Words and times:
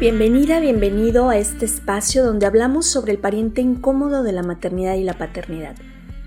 Bienvenida, 0.00 0.60
bienvenido 0.60 1.28
a 1.28 1.38
este 1.38 1.64
espacio 1.64 2.24
donde 2.24 2.46
hablamos 2.46 2.86
sobre 2.86 3.10
el 3.10 3.18
pariente 3.18 3.62
incómodo 3.62 4.22
de 4.22 4.30
la 4.30 4.44
maternidad 4.44 4.94
y 4.94 5.02
la 5.02 5.18
paternidad. 5.18 5.74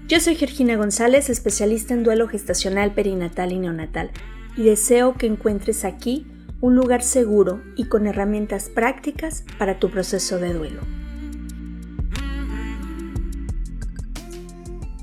Yo 0.10 0.20
soy 0.20 0.36
Georgina 0.36 0.76
González, 0.76 1.30
especialista 1.30 1.94
en 1.94 2.04
duelo 2.04 2.28
gestacional, 2.28 2.94
perinatal 2.94 3.54
y 3.54 3.60
neonatal, 3.60 4.12
y 4.58 4.64
deseo 4.64 5.14
que 5.14 5.28
encuentres 5.28 5.86
aquí 5.86 6.28
un 6.60 6.76
lugar 6.76 7.02
seguro 7.02 7.62
y 7.78 7.86
con 7.86 8.08
herramientas 8.08 8.68
prácticas 8.68 9.46
para 9.58 9.80
tu 9.80 9.90
proceso 9.90 10.38
de 10.38 10.52
duelo. 10.52 10.82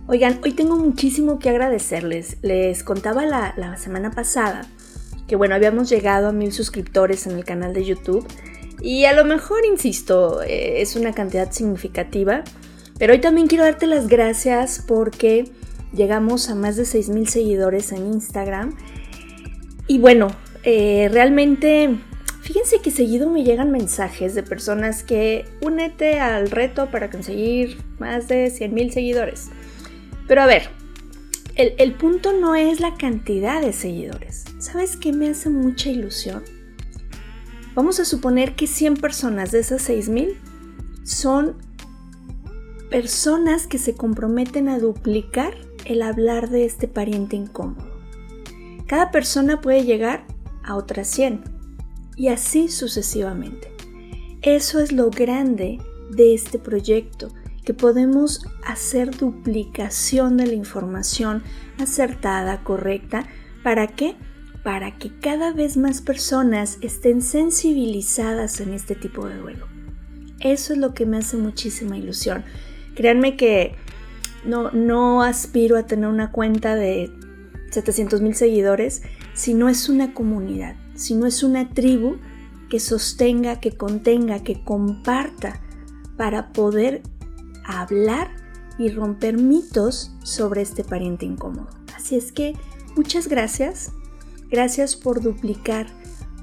Oigan, 0.09 0.41
hoy 0.45 0.53
tengo 0.53 0.77
muchísimo 0.77 1.39
que 1.39 1.49
agradecerles. 1.49 2.37
Les 2.43 2.85
contaba 2.85 3.25
la, 3.25 3.55
la 3.57 3.79
semana 3.79 4.11
pasada 4.11 4.69
que 5.29 5.37
bueno, 5.37 5.55
habíamos 5.55 5.91
llegado 5.91 6.29
a 6.29 6.33
mil 6.33 6.53
suscriptores 6.53 7.27
en 7.27 7.37
el 7.37 7.45
canal 7.45 7.75
de 7.75 7.85
YouTube 7.85 8.27
y 8.81 9.05
a 9.05 9.13
lo 9.13 9.25
mejor, 9.25 9.65
insisto, 9.65 10.43
eh, 10.43 10.81
es 10.81 10.97
una 10.97 11.13
cantidad 11.13 11.51
significativa. 11.51 12.45
Pero 12.99 13.13
hoy 13.13 13.21
también 13.21 13.47
quiero 13.47 13.65
darte 13.65 13.87
las 13.87 14.09
gracias 14.09 14.85
porque 14.87 15.51
llegamos 15.93 16.49
a 16.49 16.55
más 16.55 16.77
de 16.77 16.83
6.000 16.85 17.27
seguidores 17.27 17.93
en 17.93 18.07
Instagram. 18.07 18.77
Y 19.87 19.99
bueno, 19.99 20.29
eh, 20.65 21.09
realmente, 21.11 21.97
fíjense 22.43 22.81
que 22.81 22.91
seguido 22.91 23.31
me 23.31 23.45
llegan 23.45 23.71
mensajes 23.71 24.35
de 24.35 24.43
personas 24.43 25.03
que 25.03 25.45
únete 25.63 26.21
al 26.21 26.51
reto 26.51 26.91
para 26.91 27.11
conseguir 27.11 27.79
más 27.99 28.29
de 28.29 28.47
100.000 28.47 28.91
seguidores. 28.91 29.49
Pero 30.27 30.43
a 30.43 30.47
ver, 30.47 30.69
el, 31.55 31.75
el 31.79 31.95
punto 31.95 32.33
no 32.33 32.55
es 32.55 32.81
la 32.81 32.97
cantidad 32.97 33.61
de 33.61 33.73
seguidores. 33.73 34.45
¿Sabes 34.59 34.97
qué 34.97 35.13
me 35.13 35.29
hace 35.31 35.51
mucha 35.51 35.89
ilusión? 35.89 36.43
Vamos 37.79 38.01
a 38.01 38.05
suponer 38.05 38.57
que 38.57 38.67
100 38.67 38.97
personas 38.97 39.53
de 39.53 39.61
esas 39.61 39.89
6.000 39.89 40.35
son 41.05 41.55
personas 42.91 43.69
que 43.69 43.79
se 43.79 43.95
comprometen 43.95 44.69
a 44.69 44.81
duplicar 44.81 45.55
el 45.85 46.03
hablar 46.03 46.51
de 46.51 46.65
este 46.65 46.89
pariente 46.89 47.37
incómodo. 47.37 47.89
Cada 48.89 49.13
persona 49.13 49.61
puede 49.61 49.85
llegar 49.85 50.27
a 50.65 50.75
otras 50.75 51.07
100 51.07 51.45
y 52.17 52.31
así 52.31 52.67
sucesivamente. 52.67 53.73
Eso 54.43 54.81
es 54.81 54.91
lo 54.91 55.11
grande 55.11 55.79
de 56.11 56.35
este 56.35 56.59
proyecto, 56.59 57.29
que 57.65 57.75
podemos 57.75 58.45
hacer 58.67 59.17
duplicación 59.17 60.37
de 60.37 60.49
la 60.49 60.55
información 60.55 61.45
acertada, 61.81 62.65
correcta. 62.65 63.29
¿Para 63.63 63.87
qué? 63.87 64.17
Para 64.69 64.99
que 64.99 65.11
cada 65.19 65.55
vez 65.55 65.79
más 65.79 66.03
personas 66.03 66.77
estén 66.83 67.23
sensibilizadas 67.23 68.61
en 68.61 68.75
este 68.75 68.95
tipo 68.95 69.27
de 69.27 69.39
duelo. 69.39 69.67
Eso 70.41 70.75
es 70.75 70.79
lo 70.79 70.93
que 70.93 71.07
me 71.07 71.17
hace 71.17 71.39
muchísima 71.39 71.97
ilusión. 71.97 72.45
Créanme 72.95 73.35
que 73.39 73.77
no, 74.45 74.71
no 74.73 75.23
aspiro 75.23 75.79
a 75.79 75.87
tener 75.87 76.07
una 76.07 76.33
cuenta 76.33 76.75
de 76.75 77.11
700 77.71 78.21
mil 78.21 78.35
seguidores 78.35 79.01
si 79.33 79.55
no 79.55 79.71
es 79.71 79.89
una 79.89 80.13
comunidad, 80.13 80.77
si 80.95 81.15
no 81.15 81.25
es 81.25 81.43
una 81.43 81.71
tribu 81.71 82.19
que 82.69 82.79
sostenga, 82.79 83.61
que 83.61 83.75
contenga, 83.75 84.43
que 84.43 84.63
comparta 84.65 85.63
para 86.19 86.53
poder 86.53 87.01
hablar 87.65 88.29
y 88.79 88.91
romper 88.91 89.39
mitos 89.39 90.13
sobre 90.23 90.61
este 90.61 90.85
pariente 90.85 91.25
incómodo. 91.25 91.71
Así 91.97 92.17
es 92.17 92.33
que 92.33 92.53
muchas 92.97 93.29
gracias 93.29 93.93
Gracias 94.51 94.97
por 94.97 95.21
duplicar, 95.21 95.87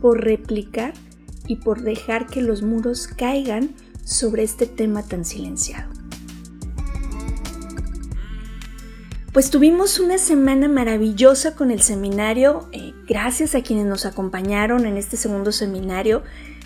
por 0.01 0.23
replicar 0.23 0.93
y 1.47 1.57
por 1.57 1.81
dejar 1.81 2.27
que 2.27 2.41
los 2.41 2.61
muros 2.61 3.07
caigan 3.07 3.75
sobre 4.03 4.43
este 4.43 4.67
tema 4.67 5.03
tan 5.03 5.25
silenciado. 5.25 5.91
Pues 9.33 9.49
tuvimos 9.49 9.99
una 9.99 10.17
semana 10.17 10.69
maravillosa 10.69 11.55
con 11.55 11.69
el 11.69 11.81
seminario, 11.81 12.69
eh, 12.71 12.93
gracias 13.05 13.53
a 13.53 13.61
quienes 13.61 13.85
nos 13.85 14.05
acompañaron 14.05 14.85
en 14.85 14.95
este 14.95 15.17
segundo 15.17 15.51
seminario. 15.51 16.23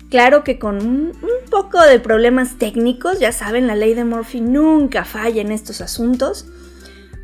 Claro 0.08 0.44
que 0.44 0.58
con 0.58 0.76
un, 0.76 1.12
un, 1.22 1.50
poco 1.50 1.80
de 1.80 1.98
problemas 1.98 2.58
técnicos, 2.58 3.18
ya 3.18 3.32
saben, 3.32 3.66
la 3.66 3.74
ley 3.74 3.94
de 3.94 4.04
Murphy 4.04 4.40
nunca 4.40 5.04
falla 5.04 5.40
en 5.40 5.50
estos 5.50 5.80
asuntos. 5.80 6.46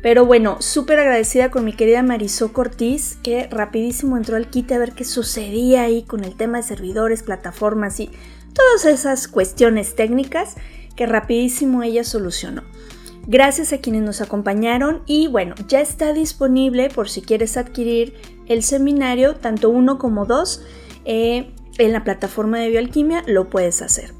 Pero 0.01 0.25
bueno, 0.25 0.57
súper 0.61 0.99
agradecida 0.99 1.49
con 1.49 1.65
mi 1.65 1.73
querida 1.73 2.03
Marisol 2.03 2.51
Cortiz, 2.51 3.17
que 3.23 3.47
rapidísimo 3.47 4.15
entró 4.15 4.35
al 4.35 4.49
kit 4.49 4.71
a 4.71 4.77
ver 4.77 4.93
qué 4.93 5.03
sucedía 5.03 5.83
ahí 5.83 6.03
con 6.03 6.23
el 6.23 6.35
tema 6.35 6.57
de 6.57 6.63
servidores, 6.63 7.23
plataformas 7.23 7.99
y 7.99 8.11
todas 8.53 8.85
esas 8.85 9.27
cuestiones 9.27 9.95
técnicas 9.95 10.55
que 10.95 11.07
rapidísimo 11.07 11.83
ella 11.83 12.03
solucionó. 12.03 12.63
Gracias 13.25 13.73
a 13.73 13.79
quienes 13.79 14.03
nos 14.03 14.21
acompañaron 14.21 15.01
y 15.05 15.27
bueno, 15.27 15.55
ya 15.67 15.81
está 15.81 16.13
disponible 16.13 16.89
por 16.89 17.09
si 17.09 17.21
quieres 17.21 17.57
adquirir 17.57 18.13
el 18.47 18.63
seminario, 18.63 19.35
tanto 19.35 19.69
uno 19.69 19.97
como 19.97 20.25
dos, 20.25 20.63
eh, 21.03 21.51
en 21.77 21.91
la 21.91 22.03
plataforma 22.03 22.59
de 22.59 22.69
bioalquimia 22.69 23.23
lo 23.27 23.49
puedes 23.49 23.81
hacer. 23.81 24.13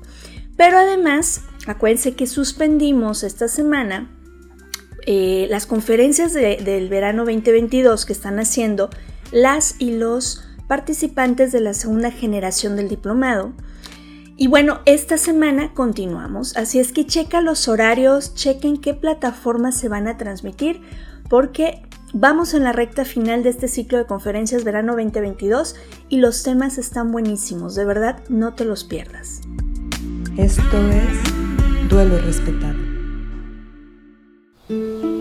Pero 0.57 0.77
además, 0.77 1.43
acuérdense 1.67 2.15
que 2.15 2.27
suspendimos 2.27 3.23
esta 3.23 3.47
semana 3.47 4.09
eh, 5.09 5.47
las 5.49 5.65
conferencias 5.65 6.33
del 6.33 6.89
verano 6.89 7.23
2022 7.23 8.05
que 8.05 8.11
están 8.11 8.39
haciendo 8.39 8.89
las 9.31 9.75
y 9.79 9.91
los 9.91 10.43
participantes 10.67 11.53
de 11.53 11.61
la 11.61 11.73
segunda 11.73 12.11
generación 12.11 12.75
del 12.75 12.89
diplomado. 12.89 13.53
Y 14.35 14.47
bueno, 14.47 14.81
esta 14.85 15.17
semana 15.17 15.73
continuamos, 15.73 16.57
así 16.57 16.79
es 16.79 16.91
que 16.91 17.05
checa 17.05 17.39
los 17.39 17.69
horarios, 17.69 18.35
chequen 18.35 18.81
qué 18.81 18.93
plataformas 18.93 19.77
se 19.77 19.87
van 19.87 20.09
a 20.09 20.17
transmitir, 20.17 20.81
porque 21.29 21.81
vamos 22.13 22.53
en 22.53 22.65
la 22.65 22.73
recta 22.73 23.05
final 23.05 23.43
de 23.43 23.49
este 23.49 23.69
ciclo 23.69 23.99
de 23.99 24.07
conferencias 24.07 24.65
verano 24.65 24.91
2022 24.97 25.77
y 26.09 26.17
los 26.17 26.43
temas 26.43 26.77
están 26.77 27.13
buenísimos, 27.13 27.75
de 27.75 27.85
verdad 27.85 28.19
no 28.27 28.55
te 28.55 28.65
los 28.65 28.83
pierdas. 28.83 29.39
Esto 30.35 30.89
es 30.89 31.89
Duelo 31.89 32.19
Respetado. 32.19 32.86
En 34.69 35.13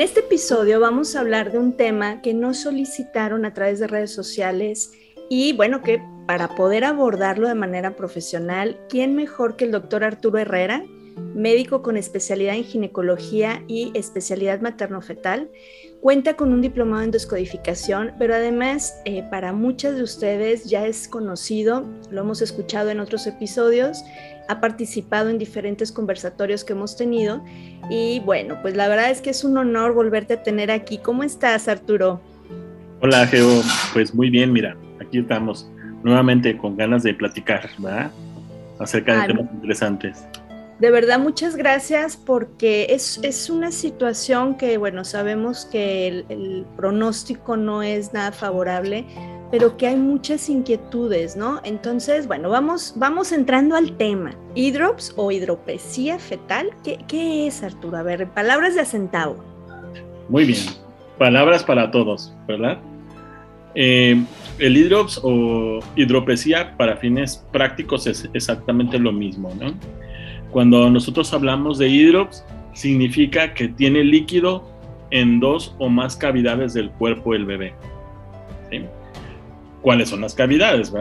este 0.00 0.20
episodio 0.20 0.80
vamos 0.80 1.14
a 1.14 1.20
hablar 1.20 1.52
de 1.52 1.58
un 1.58 1.76
tema 1.76 2.20
que 2.20 2.34
nos 2.34 2.58
solicitaron 2.58 3.44
a 3.44 3.54
través 3.54 3.78
de 3.78 3.86
redes 3.86 4.12
sociales 4.12 4.90
y 5.30 5.52
bueno, 5.52 5.82
que 5.82 6.02
para 6.26 6.56
poder 6.56 6.84
abordarlo 6.84 7.46
de 7.46 7.54
manera 7.54 7.94
profesional, 7.94 8.80
¿quién 8.88 9.14
mejor 9.14 9.54
que 9.54 9.66
el 9.66 9.70
doctor 9.70 10.02
Arturo 10.02 10.38
Herrera, 10.38 10.84
médico 11.34 11.82
con 11.82 11.96
especialidad 11.96 12.56
en 12.56 12.64
ginecología 12.64 13.62
y 13.68 13.92
especialidad 13.94 14.60
materno-fetal? 14.62 15.48
Cuenta 16.00 16.34
con 16.34 16.52
un 16.52 16.60
diplomado 16.60 17.04
en 17.04 17.12
descodificación, 17.12 18.14
pero 18.18 18.34
además 18.34 19.00
eh, 19.04 19.22
para 19.30 19.52
muchas 19.52 19.94
de 19.94 20.02
ustedes 20.02 20.64
ya 20.64 20.86
es 20.86 21.06
conocido, 21.06 21.88
lo 22.10 22.22
hemos 22.22 22.42
escuchado 22.42 22.90
en 22.90 22.98
otros 22.98 23.28
episodios, 23.28 24.02
ha 24.48 24.60
participado 24.60 25.30
en 25.30 25.38
diferentes 25.38 25.92
conversatorios 25.92 26.64
que 26.64 26.72
hemos 26.72 26.96
tenido 26.96 27.42
y 27.90 28.20
bueno, 28.20 28.58
pues 28.62 28.76
la 28.76 28.88
verdad 28.88 29.10
es 29.10 29.20
que 29.20 29.30
es 29.30 29.44
un 29.44 29.56
honor 29.56 29.94
volverte 29.94 30.34
a 30.34 30.42
tener 30.42 30.70
aquí. 30.70 30.98
¿Cómo 30.98 31.22
estás, 31.22 31.68
Arturo? 31.68 32.20
Hola, 33.00 33.26
Geo. 33.26 33.62
Pues 33.92 34.14
muy 34.14 34.30
bien, 34.30 34.52
mira, 34.52 34.76
aquí 35.00 35.18
estamos 35.18 35.70
nuevamente 36.02 36.56
con 36.56 36.76
ganas 36.76 37.02
de 37.02 37.14
platicar, 37.14 37.68
¿verdad? 37.78 38.10
Acerca 38.78 39.20
de 39.20 39.26
temas 39.28 39.52
interesantes. 39.54 40.24
De 40.80 40.90
verdad, 40.90 41.20
muchas 41.20 41.54
gracias 41.54 42.16
porque 42.16 42.88
es, 42.90 43.20
es 43.22 43.48
una 43.48 43.70
situación 43.70 44.56
que, 44.56 44.76
bueno, 44.76 45.04
sabemos 45.04 45.66
que 45.66 46.24
el, 46.28 46.66
pronóstico 46.76 47.56
no 47.56 47.82
es 47.82 48.12
nada 48.12 48.32
favorable, 48.32 49.04
pero 49.52 49.76
que 49.76 49.86
hay 49.86 49.96
muchas 49.96 50.48
inquietudes, 50.48 51.36
¿no? 51.36 51.60
Entonces, 51.62 52.26
bueno, 52.26 52.50
vamos, 52.50 52.94
vamos 52.96 53.30
entrando 53.30 53.76
al 53.76 53.96
tema. 53.96 54.34
¿Hidrops 54.56 55.14
o 55.16 55.30
hidropesía 55.30 56.18
fetal? 56.18 56.70
¿Qué, 56.82 57.46
es, 57.46 57.62
Arturo? 57.62 57.96
A 57.98 58.02
ver, 58.02 58.28
palabras 58.30 58.74
de 58.74 58.80
acentavo. 58.80 59.36
Muy 60.28 60.44
bien, 60.44 60.58
palabras 61.18 61.62
para 61.62 61.92
todos, 61.92 62.34
¿verdad? 62.48 62.78
Eh, 63.76 64.24
el 64.58 64.76
hidrops 64.76 65.20
o 65.22 65.78
hidropesía 65.94 66.76
para 66.76 66.96
fines 66.96 67.44
prácticos 67.52 68.08
es 68.08 68.28
exactamente 68.34 68.98
lo 68.98 69.12
mismo, 69.12 69.52
¿no? 69.60 69.72
Cuando 70.54 70.88
nosotros 70.88 71.34
hablamos 71.34 71.78
de 71.78 71.88
hidrops, 71.88 72.44
significa 72.74 73.54
que 73.54 73.66
tiene 73.66 74.04
líquido 74.04 74.64
en 75.10 75.40
dos 75.40 75.74
o 75.80 75.88
más 75.88 76.16
cavidades 76.16 76.74
del 76.74 76.92
cuerpo 76.92 77.32
del 77.32 77.44
bebé. 77.44 77.74
cuáles 79.82 80.10
son 80.10 80.20
las 80.20 80.32
cavidades. 80.32 80.92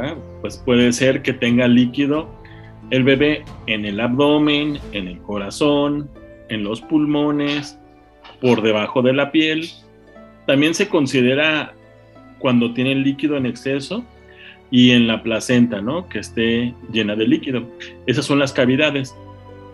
Pues 0.42 0.58
puede 0.58 0.92
ser 0.92 1.22
que 1.22 1.34
tenga 1.34 1.68
líquido 1.68 2.28
el 2.90 3.04
bebé 3.04 3.46
en 3.68 3.86
el 3.86 4.00
abdomen, 4.00 4.80
en 4.92 5.08
el 5.08 5.20
corazón, 5.20 6.10
en 6.50 6.64
los 6.64 6.82
pulmones, 6.82 7.78
por 8.42 8.64
debajo 8.64 9.04
de 9.04 9.14
la 9.14 9.32
piel. 9.32 9.70
También 10.48 10.74
se 10.74 10.88
considera 10.90 11.76
cuando 12.40 12.74
tienen 12.74 13.04
líquido 13.04 13.38
en 13.38 13.46
exceso 13.46 14.04
y 14.72 14.90
en 14.94 15.06
la 15.06 15.22
placenta, 15.22 15.80
¿no? 15.80 16.10
Que 16.10 16.18
esté 16.18 16.74
llena 16.92 17.16
de 17.16 17.28
líquido. 17.28 17.70
Esas 18.08 18.26
son 18.26 18.40
las 18.40 18.52
cavidades. 18.52 19.16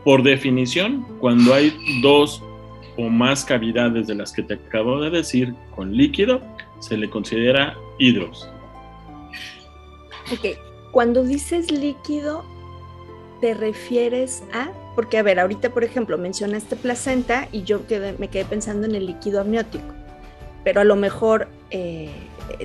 Por 0.04 0.24
definición, 0.24 1.06
cuando 1.20 1.54
hay 1.54 1.74
dos 2.02 2.42
o 2.98 3.10
más 3.10 3.46
cavidades 3.46 4.08
de 4.08 4.16
las 4.16 4.32
que 4.32 4.44
te 4.44 4.56
acabo 4.56 5.00
de 5.02 5.10
decir 5.10 5.54
con 5.76 5.96
líquido, 5.96 6.42
se 6.80 6.98
le 6.98 7.10
considera 7.10 7.76
hidros. 7.98 8.50
Ok, 10.32 10.58
cuando 10.92 11.24
dices 11.24 11.72
líquido, 11.72 12.44
¿te 13.42 13.54
refieres 13.54 14.44
a? 14.54 14.70
Porque, 14.96 15.18
a 15.18 15.24
ver, 15.24 15.40
ahorita, 15.40 15.70
por 15.70 15.84
ejemplo, 15.84 16.18
mencionaste 16.18 16.76
placenta 16.76 17.48
y 17.52 17.64
yo 17.64 17.82
me 18.18 18.28
quedé 18.28 18.46
pensando 18.46 18.86
en 18.86 18.96
el 18.96 19.06
líquido 19.06 19.42
amniótico, 19.42 19.94
pero 20.64 20.82
a 20.82 20.84
lo 20.84 20.96
mejor 20.96 21.48
eh, 21.72 22.10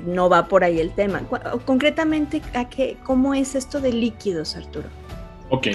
no 0.05 0.29
va 0.29 0.47
por 0.47 0.63
ahí 0.63 0.79
el 0.79 0.91
tema. 0.91 1.21
Concretamente, 1.65 2.41
¿a 2.53 2.69
qué, 2.69 2.97
¿cómo 3.03 3.33
es 3.33 3.55
esto 3.55 3.79
de 3.79 3.93
líquidos, 3.93 4.55
Arturo? 4.55 4.89
Ok. 5.49 5.67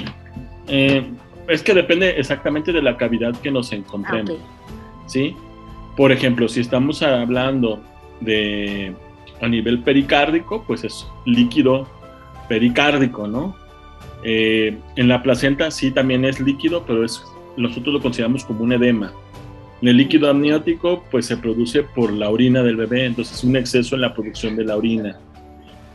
Eh, 0.68 1.10
es 1.48 1.62
que 1.62 1.74
depende 1.74 2.10
exactamente 2.10 2.72
de 2.72 2.82
la 2.82 2.96
cavidad 2.96 3.34
que 3.36 3.50
nos 3.50 3.72
encontremos. 3.72 4.38
Ah, 4.40 5.06
¿Sí? 5.06 5.34
Por 5.96 6.12
ejemplo, 6.12 6.48
si 6.48 6.60
estamos 6.60 7.02
hablando 7.02 7.82
de 8.20 8.94
a 9.40 9.48
nivel 9.48 9.80
pericárdico, 9.80 10.64
pues 10.66 10.84
es 10.84 11.06
líquido 11.24 11.88
pericárdico, 12.48 13.26
¿no? 13.26 13.56
Eh, 14.22 14.76
en 14.96 15.08
la 15.08 15.22
placenta 15.22 15.70
sí 15.70 15.90
también 15.90 16.24
es 16.24 16.40
líquido, 16.40 16.84
pero 16.86 17.04
es, 17.04 17.22
nosotros 17.56 17.94
lo 17.94 18.00
consideramos 18.00 18.44
como 18.44 18.64
un 18.64 18.72
edema. 18.72 19.12
El 19.82 19.96
líquido 19.96 20.28
amniótico 20.28 21.04
pues 21.10 21.26
se 21.26 21.38
produce 21.38 21.82
por 21.82 22.12
la 22.12 22.28
orina 22.28 22.62
del 22.62 22.76
bebé, 22.76 23.06
entonces 23.06 23.38
es 23.38 23.44
un 23.44 23.56
exceso 23.56 23.94
en 23.94 24.02
la 24.02 24.12
producción 24.12 24.56
de 24.56 24.64
la 24.64 24.76
orina. 24.76 25.18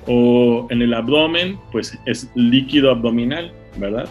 O 0.07 0.67
en 0.69 0.81
el 0.81 0.93
abdomen 0.93 1.59
pues 1.71 1.97
es 2.05 2.31
líquido 2.35 2.89
abdominal, 2.89 3.51
¿verdad? 3.77 4.07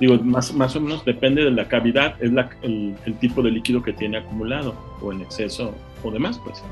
Digo, 0.00 0.16
más, 0.22 0.54
más 0.54 0.76
o 0.76 0.80
menos 0.80 1.04
depende 1.04 1.44
de 1.44 1.50
la 1.50 1.66
cavidad, 1.66 2.14
es 2.22 2.30
el, 2.62 2.96
tipo 3.20 3.42
de 3.42 3.50
líquido 3.50 3.82
que 3.82 3.92
tiene 3.92 4.18
acumulado 4.18 4.74
o 5.02 5.12
en 5.12 5.22
exceso 5.22 5.74
o 6.04 6.10
demás, 6.10 6.40
pues. 6.44 6.62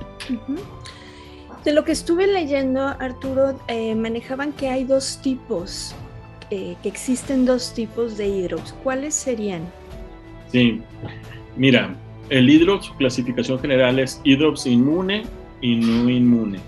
De 1.65 1.73
lo 1.73 1.85
que 1.85 1.93
estuve 1.93 2.29
leyendo, 2.29 2.81
Arturo, 2.81 3.59
eh, 3.67 3.97
manejaban 3.97 4.53
que 4.53 4.69
hay 4.69 4.85
dos 4.85 5.21
tipos, 5.23 5.95
eh, 6.51 6.77
que 6.83 6.89
existen 6.89 7.45
dos 7.45 7.75
tipos 7.75 8.17
de 8.17 8.29
hidrops. 8.29 8.73
¿Cuáles 8.85 9.15
serían? 9.15 9.63
Sí, 10.53 10.81
mira, 11.57 11.97
el 12.31 12.49
hidrops, 12.49 12.87
su 12.87 12.95
clasificación 12.95 13.59
general 13.59 13.99
es 13.99 14.21
hidrops 14.23 14.67
inmune 14.67 15.25
y 15.61 15.75
no 15.75 16.09
inmune. 16.09 16.61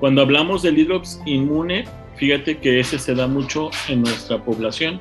Cuando 0.00 0.20
hablamos 0.20 0.62
del 0.62 0.78
hidrops 0.78 1.20
inmune, 1.24 1.86
fíjate 2.16 2.58
que 2.58 2.80
ese 2.80 2.98
se 2.98 3.14
da 3.14 3.26
mucho 3.26 3.70
en 3.88 4.02
nuestra 4.02 4.44
población. 4.44 5.00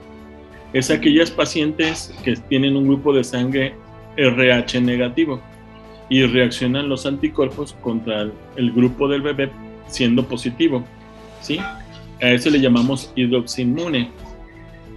Es 0.74 0.92
aquellas 0.92 1.32
pacientes 1.32 2.14
que 2.24 2.36
tienen 2.36 2.76
un 2.76 2.88
grupo 2.88 3.14
de 3.14 3.24
sangre 3.24 3.74
RH 4.18 4.82
negativo 4.82 5.42
y 6.10 6.24
reaccionan 6.24 6.90
los 6.90 7.06
anticuerpos 7.06 7.74
contra 7.82 8.30
el 8.56 8.72
grupo 8.72 9.08
del 9.08 9.22
bebé 9.22 9.52
siendo 9.88 10.24
positivo. 10.24 10.84
¿sí? 11.42 11.60
A 12.22 12.32
eso 12.32 12.50
le 12.50 12.60
llamamos 12.60 13.12
hidrops 13.16 13.60
inmune. 13.60 14.10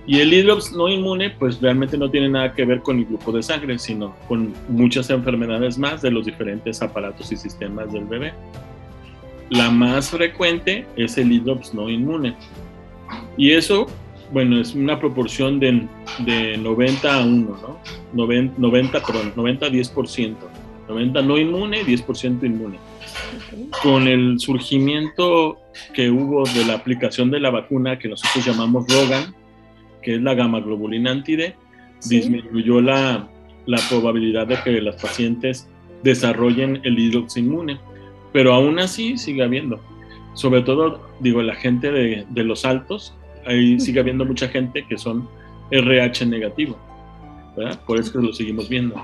Y 0.06 0.20
el 0.20 0.32
hidrops 0.32 0.72
no 0.72 0.88
inmune, 0.88 1.31
pues 1.31 1.61
realmente 1.61 1.96
no 1.96 2.11
tiene 2.11 2.28
nada 2.28 2.52
que 2.52 2.64
ver 2.64 2.81
con 2.81 2.99
el 2.99 3.05
grupo 3.05 3.31
de 3.32 3.43
sangre, 3.43 3.78
sino 3.78 4.16
con 4.26 4.52
muchas 4.69 5.11
enfermedades 5.11 5.78
más 5.78 6.02
de 6.02 6.11
los 6.11 6.26
diferentes 6.26 6.82
aparatos 6.82 7.31
y 7.31 7.37
sistemas 7.37 7.93
del 7.93 8.06
bebé. 8.06 8.32
La 9.50 9.70
más 9.70 10.11
frecuente 10.11 10.87
es 10.96 11.19
el 11.19 11.31
hidrops 11.31 11.75
no 11.75 11.88
inmune. 11.88 12.34
Y 13.37 13.52
eso, 13.52 13.87
bueno, 14.32 14.60
es 14.60 14.74
una 14.74 14.98
proporción 14.98 15.58
de, 15.58 15.86
de 16.24 16.56
90 16.56 17.14
a 17.14 17.24
1, 17.24 17.58
¿no? 17.62 17.78
90, 18.12 18.54
90 18.58 19.02
perdón, 19.02 19.32
90 19.36 19.66
a 19.66 19.68
10%. 19.70 20.36
90 20.88 21.22
no 21.22 21.38
inmune, 21.38 21.84
10% 21.84 22.44
inmune. 22.44 22.78
Con 23.82 24.08
el 24.08 24.38
surgimiento 24.40 25.58
que 25.94 26.10
hubo 26.10 26.44
de 26.44 26.64
la 26.64 26.74
aplicación 26.74 27.30
de 27.30 27.40
la 27.40 27.50
vacuna 27.50 27.98
que 27.98 28.08
nosotros 28.08 28.44
llamamos 28.44 28.86
Rogan, 28.88 29.34
que 30.02 30.16
es 30.16 30.22
la 30.22 30.34
gamma 30.34 30.60
globulina 30.60 31.12
anti-D, 31.12 31.54
disminuyó 32.08 32.80
la, 32.80 33.28
la, 33.66 33.78
probabilidad 33.88 34.46
de 34.46 34.56
que 34.62 34.80
las 34.80 35.00
pacientes 35.00 35.68
desarrollen 36.02 36.80
el 36.82 36.98
hidrox 36.98 37.36
inmune. 37.36 37.78
Pero 38.32 38.54
aún 38.54 38.78
así 38.78 39.16
sigue 39.16 39.42
habiendo. 39.42 39.80
Sobre 40.34 40.62
todo, 40.62 41.08
digo, 41.20 41.42
la 41.42 41.54
gente 41.54 41.92
de, 41.92 42.26
de 42.28 42.44
los 42.44 42.64
altos, 42.64 43.14
ahí 43.46 43.78
sigue 43.81 44.00
habiendo 44.00 44.25
mucha 44.25 44.48
gente 44.48 44.87
que 44.87 44.98
son 44.98 45.28
RH 45.70 46.26
negativo. 46.26 46.78
¿verdad? 47.56 47.81
Por 47.84 47.98
eso 47.98 48.12
que 48.12 48.26
lo 48.26 48.32
seguimos 48.32 48.69
viendo. 48.69 48.96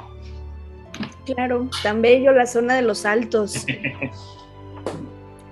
Claro, 1.24 1.68
tan 1.82 2.00
bello 2.02 2.32
la 2.32 2.46
zona 2.46 2.76
de 2.76 2.82
los 2.82 3.04
altos. 3.04 3.66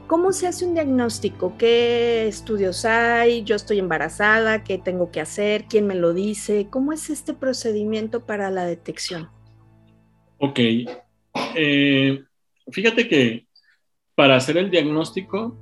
¿Cómo 0.06 0.32
se 0.32 0.46
hace 0.46 0.66
un 0.66 0.74
diagnóstico? 0.74 1.56
¿Qué 1.58 2.28
estudios 2.28 2.84
hay? 2.84 3.42
¿Yo 3.42 3.56
estoy 3.56 3.78
embarazada? 3.78 4.62
¿Qué 4.62 4.78
tengo 4.78 5.10
que 5.10 5.20
hacer? 5.20 5.64
¿Quién 5.64 5.86
me 5.86 5.94
lo 5.94 6.12
dice? 6.12 6.68
¿Cómo 6.70 6.92
es 6.92 7.10
este 7.10 7.32
procedimiento 7.32 8.24
para 8.24 8.50
la 8.50 8.66
detección? 8.66 9.28
Ok. 10.38 10.60
Eh, 11.56 12.22
fíjate 12.70 13.08
que 13.08 13.46
para 14.14 14.36
hacer 14.36 14.58
el 14.58 14.70
diagnóstico, 14.70 15.58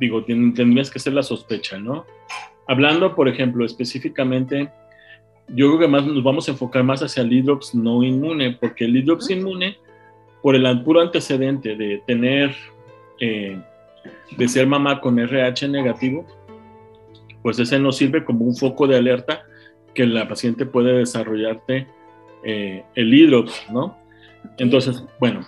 digo, 0.00 0.24
tendrías 0.24 0.90
que 0.90 0.98
hacer 0.98 1.12
la 1.12 1.22
sospecha, 1.22 1.78
¿no? 1.78 2.06
Hablando, 2.66 3.14
por 3.14 3.28
ejemplo, 3.28 3.64
específicamente, 3.64 4.70
yo 5.48 5.68
creo 5.68 5.80
que 5.80 5.88
más 5.88 6.06
nos 6.06 6.22
vamos 6.22 6.48
a 6.48 6.52
enfocar 6.52 6.82
más 6.82 7.02
hacia 7.02 7.22
el 7.22 7.32
hidrox 7.32 7.74
no 7.74 8.02
inmune, 8.02 8.56
porque 8.60 8.84
el 8.84 8.96
hidrox 8.96 9.30
inmune, 9.30 9.76
por 10.42 10.54
el 10.54 10.82
puro 10.82 11.00
antecedente 11.00 11.76
de 11.76 12.02
tener 12.06 12.54
eh, 13.20 13.58
de 14.36 14.48
ser 14.48 14.66
mamá 14.66 15.00
con 15.00 15.18
RH 15.18 15.68
negativo, 15.68 16.26
pues 17.42 17.58
ese 17.58 17.78
nos 17.78 17.96
sirve 17.96 18.24
como 18.24 18.44
un 18.44 18.56
foco 18.56 18.86
de 18.86 18.96
alerta 18.96 19.44
que 19.94 20.06
la 20.06 20.26
paciente 20.28 20.66
puede 20.66 20.92
desarrollarte 20.98 21.86
eh, 22.42 22.84
el 22.94 23.14
hidrops, 23.14 23.66
¿no? 23.70 23.96
Entonces, 24.58 25.04
bueno, 25.20 25.46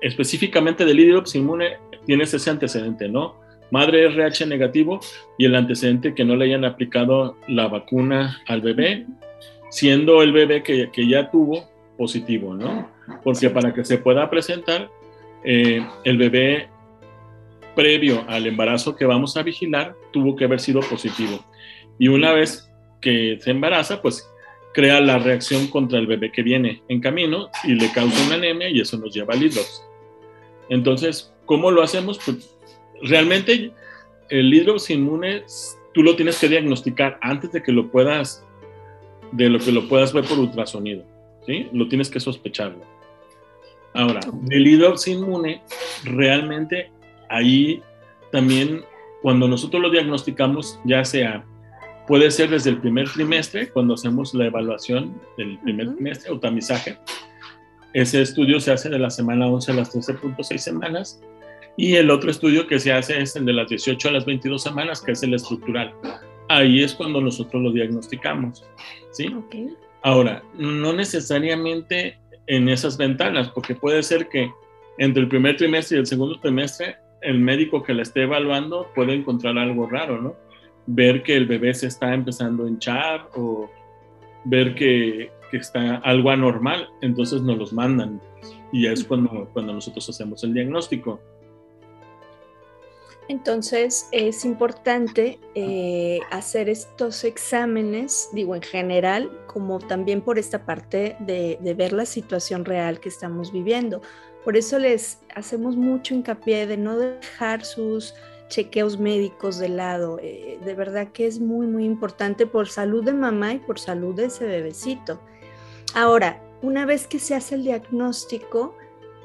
específicamente 0.00 0.84
del 0.84 1.00
hidrops 1.00 1.34
inmune 1.34 1.78
tienes 2.04 2.34
ese 2.34 2.50
antecedente, 2.50 3.08
¿no? 3.08 3.36
Madre 3.70 4.06
RH 4.06 4.46
negativo 4.46 5.00
y 5.36 5.44
el 5.44 5.54
antecedente 5.54 6.14
que 6.14 6.24
no 6.24 6.36
le 6.36 6.46
hayan 6.46 6.64
aplicado 6.64 7.36
la 7.46 7.68
vacuna 7.68 8.40
al 8.46 8.60
bebé, 8.60 9.06
siendo 9.70 10.22
el 10.22 10.32
bebé 10.32 10.62
que, 10.62 10.90
que 10.90 11.06
ya 11.06 11.30
tuvo 11.30 11.68
positivo, 11.96 12.54
¿no? 12.54 12.88
Porque 13.22 13.50
para 13.50 13.74
que 13.74 13.84
se 13.84 13.98
pueda 13.98 14.30
presentar, 14.30 14.88
eh, 15.44 15.86
el 16.04 16.16
bebé 16.16 16.68
previo 17.74 18.24
al 18.28 18.46
embarazo 18.46 18.96
que 18.96 19.04
vamos 19.04 19.36
a 19.36 19.42
vigilar 19.42 19.94
tuvo 20.12 20.34
que 20.34 20.44
haber 20.44 20.60
sido 20.60 20.80
positivo. 20.80 21.44
Y 21.98 22.08
una 22.08 22.32
vez 22.32 22.70
que 23.00 23.38
se 23.40 23.50
embaraza, 23.50 24.02
pues 24.02 24.28
crea 24.72 25.00
la 25.00 25.18
reacción 25.18 25.68
contra 25.68 25.98
el 25.98 26.06
bebé 26.06 26.32
que 26.32 26.42
viene 26.42 26.82
en 26.88 27.00
camino 27.00 27.50
y 27.64 27.74
le 27.74 27.90
causa 27.92 28.26
una 28.26 28.36
anemia 28.36 28.68
y 28.68 28.80
eso 28.80 28.98
nos 28.98 29.14
lleva 29.14 29.34
al 29.34 29.42
hidrox. 29.42 29.82
Entonces, 30.68 31.32
¿cómo 31.46 31.70
lo 31.70 31.82
hacemos? 31.82 32.18
Pues 32.24 32.57
realmente 33.02 33.72
el 34.30 34.52
hidrox 34.52 34.90
inmune 34.90 35.44
tú 35.94 36.02
lo 36.02 36.16
tienes 36.16 36.38
que 36.38 36.48
diagnosticar 36.48 37.18
antes 37.20 37.52
de 37.52 37.62
que 37.62 37.72
lo 37.72 37.90
puedas 37.90 38.44
de 39.32 39.48
lo 39.48 39.58
que 39.58 39.72
lo 39.72 39.86
puedas 39.88 40.12
ver 40.12 40.24
por 40.24 40.38
ultrasonido, 40.38 41.04
¿sí? 41.46 41.68
Lo 41.72 41.88
tienes 41.88 42.08
que 42.08 42.18
sospecharlo. 42.18 42.82
Ahora, 43.94 44.20
el 44.50 44.66
hidrox 44.66 45.08
inmune 45.08 45.62
realmente 46.04 46.90
ahí 47.28 47.82
también 48.32 48.82
cuando 49.22 49.48
nosotros 49.48 49.82
lo 49.82 49.90
diagnosticamos, 49.90 50.78
ya 50.84 51.04
sea, 51.04 51.44
puede 52.06 52.30
ser 52.30 52.50
desde 52.50 52.70
el 52.70 52.78
primer 52.78 53.08
trimestre, 53.10 53.68
cuando 53.68 53.94
hacemos 53.94 54.32
la 54.34 54.46
evaluación 54.46 55.20
del 55.36 55.58
primer 55.58 55.94
trimestre 55.94 56.32
o 56.32 56.38
tamizaje. 56.38 56.98
Ese 57.92 58.22
estudio 58.22 58.60
se 58.60 58.72
hace 58.72 58.88
de 58.88 58.98
la 58.98 59.10
semana 59.10 59.46
11 59.46 59.72
a 59.72 59.74
las 59.74 59.94
13.6 59.94 60.58
semanas. 60.58 61.20
Y 61.78 61.94
el 61.94 62.10
otro 62.10 62.30
estudio 62.30 62.66
que 62.66 62.80
se 62.80 62.92
hace 62.92 63.20
es 63.22 63.36
el 63.36 63.46
de 63.46 63.52
las 63.52 63.68
18 63.68 64.08
a 64.08 64.12
las 64.12 64.26
22 64.26 64.60
semanas, 64.60 65.00
que 65.00 65.12
es 65.12 65.22
el 65.22 65.32
estructural. 65.32 65.94
Ahí 66.48 66.82
es 66.82 66.92
cuando 66.92 67.20
nosotros 67.20 67.62
lo 67.62 67.70
diagnosticamos. 67.70 68.64
¿sí? 69.12 69.32
Ahora, 70.02 70.42
no 70.58 70.92
necesariamente 70.92 72.18
en 72.48 72.68
esas 72.68 72.98
ventanas, 72.98 73.48
porque 73.50 73.76
puede 73.76 74.02
ser 74.02 74.28
que 74.28 74.50
entre 74.98 75.22
el 75.22 75.28
primer 75.28 75.56
trimestre 75.56 75.96
y 75.96 76.00
el 76.00 76.06
segundo 76.06 76.40
trimestre 76.40 76.96
el 77.20 77.38
médico 77.38 77.82
que 77.82 77.94
la 77.94 78.02
esté 78.02 78.22
evaluando 78.22 78.88
puede 78.94 79.14
encontrar 79.14 79.56
algo 79.56 79.86
raro, 79.86 80.20
¿no? 80.20 80.34
Ver 80.86 81.22
que 81.22 81.36
el 81.36 81.46
bebé 81.46 81.74
se 81.74 81.86
está 81.86 82.12
empezando 82.12 82.64
a 82.64 82.68
hinchar 82.68 83.28
o 83.36 83.70
ver 84.44 84.74
que, 84.74 85.30
está 85.52 85.96
algo 85.96 86.28
anormal, 86.28 86.90
entonces 87.00 87.40
nos 87.40 87.56
los 87.56 87.72
mandan 87.72 88.20
y 88.70 88.86
es 88.86 89.02
cuando, 89.02 89.48
cuando 89.54 89.72
nosotros 89.72 90.06
hacemos 90.10 90.44
el 90.44 90.52
diagnóstico. 90.52 91.20
Entonces 93.28 94.08
es 94.10 94.46
importante 94.46 95.38
eh, 95.54 96.20
hacer 96.30 96.70
estos 96.70 97.24
exámenes, 97.24 98.30
digo 98.32 98.56
en 98.56 98.62
general, 98.62 99.30
como 99.46 99.78
también 99.78 100.22
por 100.22 100.38
esta 100.38 100.64
parte 100.64 101.14
de, 101.20 101.58
ver 101.76 101.92
la 101.92 102.06
situación 102.06 102.64
real 102.64 103.00
que 103.00 103.10
estamos 103.10 103.52
viviendo. 103.52 104.00
Por 104.44 104.56
eso 104.56 104.78
les 104.78 105.18
hacemos 105.34 105.76
mucho 105.76 106.14
hincapié 106.14 106.66
de 106.66 106.78
no 106.78 106.96
dejar 106.96 107.66
sus 107.66 108.14
chequeos 108.48 108.98
médicos 108.98 109.58
de 109.58 109.68
lado. 109.68 110.18
Eh, 110.22 110.58
de 110.64 110.74
verdad 110.74 111.08
que 111.08 111.26
es 111.26 111.38
muy, 111.38 111.66
muy 111.66 111.84
importante 111.84 112.46
por 112.46 112.68
salud 112.68 113.04
de 113.04 113.12
mamá 113.12 113.52
y 113.52 113.58
por 113.58 113.78
salud 113.78 114.14
de 114.14 114.26
ese 114.26 114.46
bebecito. 114.46 115.20
Ahora, 115.94 116.42
una 116.62 116.86
vez 116.86 117.06
que 117.06 117.18
se 117.18 117.34
hace 117.34 117.56
el 117.56 117.64
diagnóstico, 117.64 118.74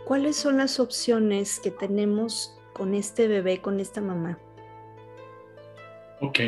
¿cuáles 0.06 0.36
son 0.36 0.58
las 0.58 0.82
opciones 0.82 1.62
que 1.62 1.72
tenemos 1.72 2.60
con 2.74 2.94
este 2.96 3.28
bebé, 3.28 3.60
con 3.60 3.80
esta 3.80 4.02
mamá? 4.02 4.38
Ok. 6.22 6.40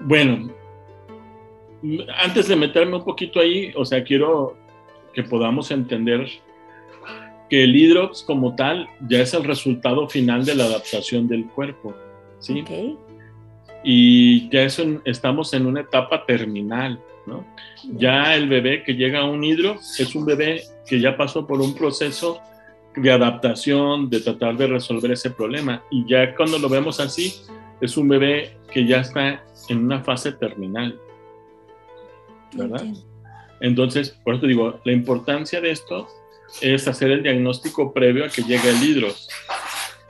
Bueno, 0.00 0.50
antes 2.16 2.48
de 2.48 2.56
meterme 2.56 2.96
un 2.96 3.04
poquito 3.04 3.40
ahí, 3.40 3.72
o 3.76 3.84
sea, 3.84 4.02
quiero 4.02 4.56
que 5.12 5.22
podamos 5.22 5.70
entender 5.70 6.28
que 7.48 7.64
el 7.64 7.76
hidrox 7.76 8.22
como 8.22 8.56
tal 8.56 8.88
ya 9.08 9.20
es 9.20 9.34
el 9.34 9.44
resultado 9.44 10.08
final 10.08 10.44
de 10.44 10.54
la 10.54 10.64
adaptación 10.64 11.28
del 11.28 11.46
cuerpo, 11.46 11.94
¿sí? 12.38 12.62
Okay. 12.62 12.96
Y 13.84 14.48
ya 14.48 14.62
estamos 15.04 15.52
en 15.52 15.66
una 15.66 15.82
etapa 15.82 16.24
terminal, 16.24 16.98
¿no? 17.26 17.44
Ya 17.92 18.34
el 18.34 18.48
bebé 18.48 18.82
que 18.82 18.94
llega 18.94 19.20
a 19.20 19.24
un 19.24 19.44
hidrox 19.44 20.00
es 20.00 20.14
un 20.14 20.24
bebé 20.24 20.62
que 20.86 21.00
ya 21.00 21.16
pasó 21.16 21.46
por 21.46 21.60
un 21.60 21.74
proceso 21.74 22.40
de 22.96 23.10
adaptación, 23.10 24.08
de 24.08 24.20
tratar 24.20 24.56
de 24.56 24.66
resolver 24.66 25.10
ese 25.12 25.30
problema. 25.30 25.82
Y 25.90 26.06
ya 26.06 26.34
cuando 26.34 26.58
lo 26.58 26.68
vemos 26.68 27.00
así, 27.00 27.34
es 27.80 27.96
un 27.96 28.08
bebé 28.08 28.56
que 28.72 28.86
ya 28.86 29.00
está 29.00 29.44
en 29.68 29.84
una 29.84 30.02
fase 30.02 30.32
terminal. 30.32 30.98
¿Verdad? 32.52 32.84
Entonces, 33.60 34.10
por 34.24 34.36
eso 34.36 34.46
digo, 34.46 34.80
la 34.84 34.92
importancia 34.92 35.60
de 35.60 35.70
esto 35.70 36.06
es 36.60 36.86
hacer 36.86 37.10
el 37.10 37.22
diagnóstico 37.22 37.92
previo 37.92 38.24
a 38.24 38.28
que 38.28 38.42
llegue 38.42 38.70
el 38.70 38.82
hidrox. 38.82 39.28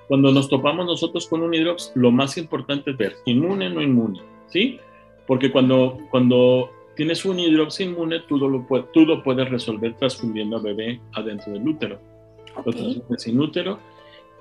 Cuando 0.09 0.31
nos 0.33 0.51
topamos 0.51 0.85
nosotros 0.85 1.27
con 1.27 1.43
un 1.43 1.55
hidrox, 1.55 1.93
lo 1.95 2.11
más 2.11 2.37
importante 2.37 2.91
es 2.91 2.97
ver 2.99 3.17
inmune 3.25 3.69
o 3.69 3.71
no 3.71 3.83
inmune, 3.83 4.21
¿sí? 4.49 4.79
Porque 5.27 5.51
cuando, 5.51 5.99
cuando 6.11 6.71
tienes 6.95 7.25
un 7.25 7.39
hidrox 7.39 7.81
inmune, 7.81 8.21
tú 8.29 8.37
lo, 8.37 8.67
tú 8.93 9.07
lo 9.07 9.23
puedes 9.23 9.49
resolver 9.49 9.95
transfundiendo 9.95 10.59
al 10.59 10.63
bebé 10.63 11.01
adentro 11.13 11.53
del 11.55 11.67
útero 11.67 12.14
sin 13.19 13.41
útero 13.41 13.79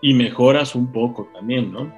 y 0.01 0.13
mejoras 0.13 0.75
un 0.75 0.91
poco 0.91 1.29
también, 1.34 1.72
¿no? 1.72 1.91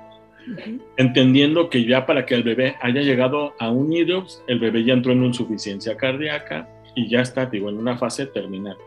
Entendiendo 0.97 1.69
que 1.69 1.85
ya 1.85 2.05
para 2.05 2.25
que 2.25 2.35
el 2.35 2.43
bebé 2.43 2.75
haya 2.81 3.01
llegado 3.01 3.53
a 3.59 3.71
un 3.71 3.91
hidrox, 3.91 4.43
el 4.47 4.59
bebé 4.59 4.83
ya 4.83 4.93
entró 4.93 5.11
en 5.11 5.19
una 5.19 5.27
insuficiencia 5.27 5.97
cardíaca 5.97 6.69
y 6.95 7.09
ya 7.09 7.21
está, 7.21 7.47
digo, 7.47 7.69
en 7.69 7.77
una 7.77 7.97
fase 7.97 8.27
terminal. 8.27 8.77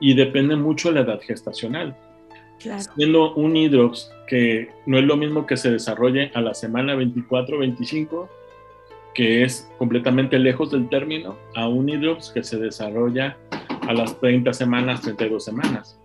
Y 0.00 0.14
depende 0.14 0.56
mucho 0.56 0.88
de 0.88 0.94
la 0.96 1.00
edad 1.02 1.20
gestacional. 1.20 1.96
Claro. 2.58 2.82
Siendo 2.96 3.34
un 3.34 3.54
hidrox 3.56 4.10
que 4.26 4.70
no 4.86 4.98
es 4.98 5.04
lo 5.04 5.16
mismo 5.16 5.46
que 5.46 5.58
se 5.58 5.70
desarrolle 5.70 6.30
a 6.34 6.40
la 6.40 6.54
semana 6.54 6.96
24-25, 6.96 8.28
que 9.14 9.44
es 9.44 9.70
completamente 9.78 10.38
lejos 10.38 10.70
del 10.70 10.88
término, 10.88 11.36
a 11.54 11.68
un 11.68 11.88
hidrox 11.88 12.30
que 12.30 12.42
se 12.42 12.58
desarrolla 12.58 13.36
a 13.86 13.92
las 13.92 14.18
30 14.20 14.52
semanas, 14.54 15.02
32 15.02 15.44
semanas. 15.44 15.98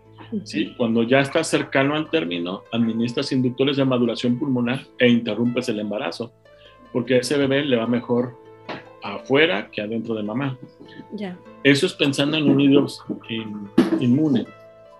¿Sí? 0.44 0.74
Cuando 0.78 1.04
ya 1.04 1.20
estás 1.20 1.48
cercano 1.48 1.96
al 1.96 2.10
término, 2.10 2.64
administras 2.72 3.32
inductores 3.32 3.78
de 3.78 3.86
maduración 3.86 4.38
pulmonar 4.38 4.86
e 4.98 5.10
interrumpes 5.10 5.70
el 5.70 5.80
embarazo, 5.80 6.32
porque 6.92 7.16
a 7.16 7.18
ese 7.20 7.38
bebé 7.38 7.64
le 7.64 7.78
va 7.78 7.88
mejor 7.88 8.38
afuera 9.04 9.70
que 9.72 9.82
adentro 9.82 10.16
de 10.16 10.24
mamá. 10.24 10.58
Ya. 11.14 11.38
Eso 11.64 11.86
es 11.86 11.94
pensando 11.94 12.38
en 12.38 12.50
un 12.50 12.60
hidrops 12.62 13.04
inmune. 14.00 14.46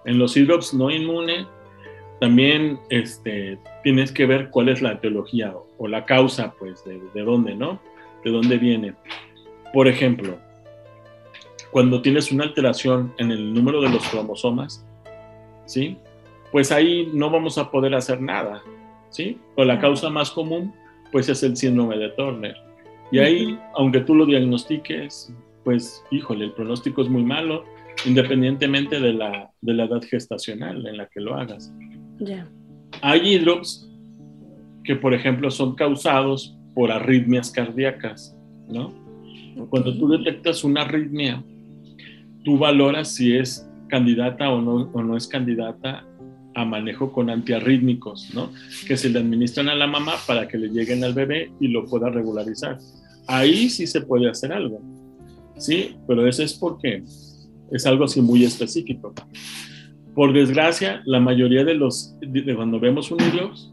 En 0.06 0.18
los 0.18 0.36
hidrops 0.36 0.74
no 0.74 0.90
inmune, 0.90 1.46
también 2.20 2.80
este, 2.90 3.58
tienes 3.84 4.12
que 4.12 4.26
ver 4.26 4.50
cuál 4.50 4.70
es 4.70 4.82
la 4.82 4.94
etiología 4.94 5.54
o, 5.78 5.88
la 5.88 6.06
causa, 6.06 6.54
pues, 6.58 6.84
de, 6.86 7.00
de 7.14 7.22
dónde, 7.24 7.56
¿no? 7.56 7.80
De 8.24 8.32
dónde 8.32 8.58
viene. 8.58 8.94
Por 9.74 9.88
ejemplo, 9.88 10.38
cuando 11.72 12.02
tienes 12.02 12.32
una 12.32 12.44
alteración 12.44 13.14
en 13.18 13.32
el 13.32 13.54
número 13.54 13.82
de 13.82 13.90
los 13.90 14.08
cromosomas, 14.10 14.86
¿sí? 15.72 15.98
Pues 16.52 16.72
ahí 16.72 17.10
no 17.14 17.30
vamos 17.30 17.58
a 17.58 17.72
poder 17.72 17.96
hacer 17.96 18.22
nada, 18.22 18.62
¿sí? 19.10 19.38
O 19.56 19.64
la 19.64 19.80
causa 19.80 20.10
más 20.10 20.30
común, 20.30 20.74
pues 21.12 21.30
es 21.30 21.44
el 21.44 21.56
síndrome 21.56 21.98
de 21.98 22.10
Turner. 22.10 22.56
Y 23.12 23.20
ahí, 23.20 23.60
aunque 23.76 24.02
tú 24.02 24.16
lo 24.16 24.26
diagnostiques, 24.26 25.34
pues, 25.64 26.04
híjole, 26.12 26.46
el 26.46 26.52
pronóstico 26.52 27.02
es 27.02 27.10
muy 27.10 27.24
malo, 27.24 27.64
independientemente 28.06 29.00
de 29.00 29.14
la, 29.14 29.50
de 29.62 29.74
la 29.74 29.86
edad 29.86 30.02
gestacional 30.02 30.86
en 30.86 30.98
la 30.98 31.08
que 31.08 31.22
lo 31.22 31.36
hagas. 31.36 31.74
Ya. 32.20 32.48
Hay 33.02 33.36
hidrops 33.36 33.90
que, 34.84 34.96
por 34.96 35.14
ejemplo, 35.14 35.52
son 35.52 35.76
causados 35.76 36.58
por 36.74 36.92
arritmias 36.92 37.52
cardíacas, 37.52 38.36
¿no? 38.70 38.94
Cuando 39.70 39.98
tú 39.98 40.10
detectas 40.10 40.64
una 40.64 40.82
arritmia, 40.82 41.44
tú 42.44 42.58
valoras 42.58 43.14
si 43.14 43.36
es 43.36 43.71
candidata 43.92 44.50
o 44.50 44.62
no, 44.62 44.90
o 44.94 45.04
no 45.04 45.16
es 45.16 45.28
candidata 45.28 46.04
a 46.56 46.66
manejo 46.66 47.12
con 47.12 47.30
antiarrítmicos, 47.30 48.32
¿no? 48.34 48.52
Que 48.88 48.98
se 48.98 49.10
le 49.10 49.20
administran 49.20 49.70
a 49.70 49.76
la 49.76 49.86
mamá 49.86 50.14
para 50.26 50.48
que 50.48 50.58
le 50.58 50.70
lleguen 50.70 51.04
al 51.04 51.14
bebé 51.14 51.52
y 51.60 51.68
lo 51.68 51.86
pueda 51.86 52.10
regularizar. 52.10 52.80
Ahí 53.28 53.70
sí 53.70 53.86
se 53.86 54.02
puede 54.02 54.30
hacer 54.30 54.52
algo, 54.52 54.82
¿sí? 55.58 55.96
Pero 56.08 56.28
eso 56.28 56.42
es 56.44 56.54
porque 56.54 57.04
es 57.72 57.86
algo 57.86 58.06
así 58.06 58.22
muy 58.22 58.44
específico. 58.44 59.14
Por 60.16 60.34
desgracia, 60.34 61.02
la 61.06 61.20
mayoría 61.20 61.64
de 61.64 61.76
los, 61.76 62.16
de 62.22 62.56
cuando 62.56 62.80
vemos 62.80 63.12
un 63.12 63.20
hidrox 63.22 63.72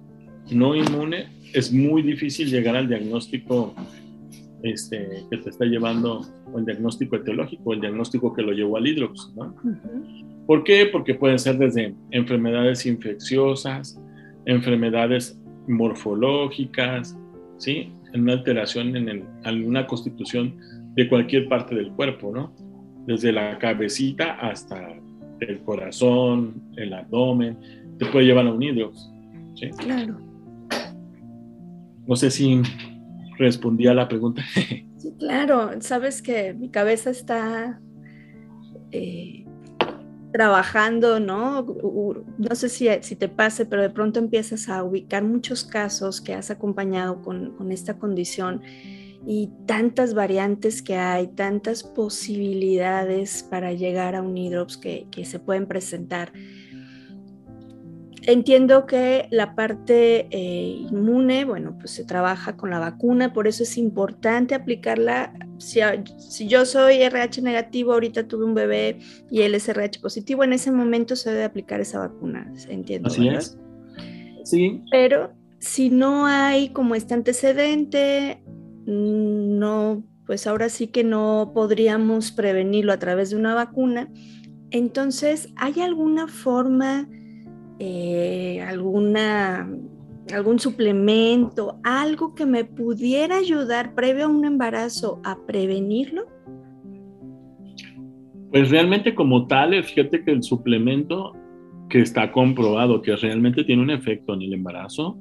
no 0.50 0.74
inmune, 0.74 1.28
es 1.52 1.72
muy 1.72 2.02
difícil 2.02 2.50
llegar 2.50 2.76
al 2.76 2.88
diagnóstico 2.88 3.74
este, 4.62 5.24
que 5.30 5.36
te 5.38 5.50
está 5.50 5.64
llevando 5.64 6.26
el 6.56 6.64
diagnóstico 6.64 7.16
etiológico, 7.16 7.72
el 7.72 7.80
diagnóstico 7.80 8.32
que 8.34 8.42
lo 8.42 8.52
llevó 8.52 8.76
al 8.76 8.86
hidrox. 8.86 9.32
¿no? 9.36 9.54
¿Por 10.46 10.64
qué? 10.64 10.86
Porque 10.86 11.14
pueden 11.14 11.38
ser 11.38 11.58
desde 11.58 11.94
enfermedades 12.10 12.86
infecciosas, 12.86 14.00
enfermedades 14.46 15.38
morfológicas, 15.66 17.16
¿sí? 17.58 17.92
En 18.14 18.22
una 18.22 18.32
alteración 18.32 18.96
en 18.96 19.24
alguna 19.44 19.86
constitución 19.86 20.54
de 20.94 21.08
cualquier 21.08 21.48
parte 21.48 21.74
del 21.74 21.92
cuerpo, 21.92 22.32
¿no? 22.34 22.52
Desde 23.06 23.32
la 23.32 23.58
cabecita 23.58 24.32
hasta 24.40 24.94
el 25.40 25.60
corazón, 25.60 26.62
el 26.76 26.92
abdomen, 26.94 27.58
te 27.98 28.06
puede 28.06 28.26
llevar 28.26 28.46
a 28.46 28.52
un 28.52 28.62
hidrox. 28.62 29.10
¿sí? 29.54 29.70
Claro. 29.78 30.18
No 32.06 32.16
sé 32.16 32.30
si 32.30 32.62
respondí 33.38 33.86
a 33.86 33.94
la 33.94 34.08
pregunta. 34.08 34.42
Sí, 34.98 35.14
claro, 35.16 35.70
sabes 35.80 36.20
que 36.22 36.54
mi 36.54 36.70
cabeza 36.70 37.10
está 37.10 37.80
eh, 38.90 39.46
trabajando, 40.32 41.20
¿no? 41.20 41.64
No 42.36 42.54
sé 42.56 42.68
si, 42.68 42.88
si, 43.02 43.14
te 43.14 43.28
pase, 43.28 43.64
pero 43.64 43.80
de 43.82 43.90
pronto 43.90 44.18
empiezas 44.18 44.68
a 44.68 44.82
ubicar 44.82 45.22
muchos 45.22 45.62
casos 45.62 46.20
que 46.20 46.34
has 46.34 46.50
acompañado 46.50 47.22
con, 47.22 47.52
con 47.56 47.70
esta 47.70 47.96
condición 47.96 48.60
y 49.24 49.50
tantas 49.66 50.14
variantes 50.14 50.82
que 50.82 50.96
hay, 50.96 51.28
tantas 51.28 51.84
posibilidades 51.84 53.42
para 53.42 53.72
llegar 53.72 54.16
a 54.16 54.22
un 54.22 54.36
hidrops 54.36 54.76
que, 54.76 55.06
que 55.10 55.24
se 55.24 55.38
pueden 55.38 55.66
presentar. 55.66 56.32
Entiendo 58.28 58.84
que 58.84 59.26
la 59.30 59.54
parte 59.54 60.28
eh, 60.30 60.86
inmune, 60.90 61.46
bueno, 61.46 61.78
pues 61.78 61.92
se 61.92 62.04
trabaja 62.04 62.58
con 62.58 62.68
la 62.68 62.78
vacuna, 62.78 63.32
por 63.32 63.48
eso 63.48 63.62
es 63.62 63.78
importante 63.78 64.54
aplicarla. 64.54 65.32
Si, 65.56 65.80
yo 66.46 66.66
soy 66.66 67.00
RH 67.00 67.40
negativo, 67.40 67.94
ahorita 67.94 68.28
tuve 68.28 68.44
un 68.44 68.52
bebé 68.52 68.98
y 69.30 69.40
él 69.40 69.54
es 69.54 69.66
RH 69.70 70.00
positivo, 70.00 70.44
en 70.44 70.52
ese 70.52 70.70
momento 70.70 71.16
se 71.16 71.30
debe 71.30 71.44
aplicar 71.44 71.80
esa 71.80 72.00
vacuna, 72.00 72.52
entiendo. 72.68 73.08
Así 73.08 73.28
es. 73.28 73.56
Sí. 74.44 74.82
Pero 74.90 75.32
si 75.58 75.88
no 75.88 76.26
hay 76.26 76.68
como 76.68 76.96
este 76.96 77.14
antecedente, 77.14 78.42
no, 78.84 80.04
pues 80.26 80.46
ahora 80.46 80.68
sí 80.68 80.88
que 80.88 81.02
no 81.02 81.52
podríamos 81.54 82.30
prevenirlo 82.32 82.92
a 82.92 82.98
través 82.98 83.30
de 83.30 83.36
una 83.36 83.54
vacuna. 83.54 84.12
Entonces, 84.70 85.48
¿hay 85.56 85.80
alguna 85.80 86.28
forma 86.28 87.08
eh, 87.78 88.64
alguna, 88.66 89.68
algún 90.32 90.58
suplemento, 90.58 91.78
algo 91.84 92.34
que 92.34 92.46
me 92.46 92.64
pudiera 92.64 93.36
ayudar 93.36 93.94
previo 93.94 94.24
a 94.24 94.28
un 94.28 94.44
embarazo 94.44 95.20
a 95.24 95.38
prevenirlo? 95.46 96.26
Pues 98.50 98.70
realmente 98.70 99.14
como 99.14 99.46
tal, 99.46 99.82
fíjate 99.84 100.24
que 100.24 100.30
el 100.30 100.42
suplemento 100.42 101.34
que 101.88 102.00
está 102.00 102.32
comprobado 102.32 103.02
que 103.02 103.14
realmente 103.16 103.64
tiene 103.64 103.82
un 103.82 103.90
efecto 103.90 104.34
en 104.34 104.42
el 104.42 104.54
embarazo 104.54 105.18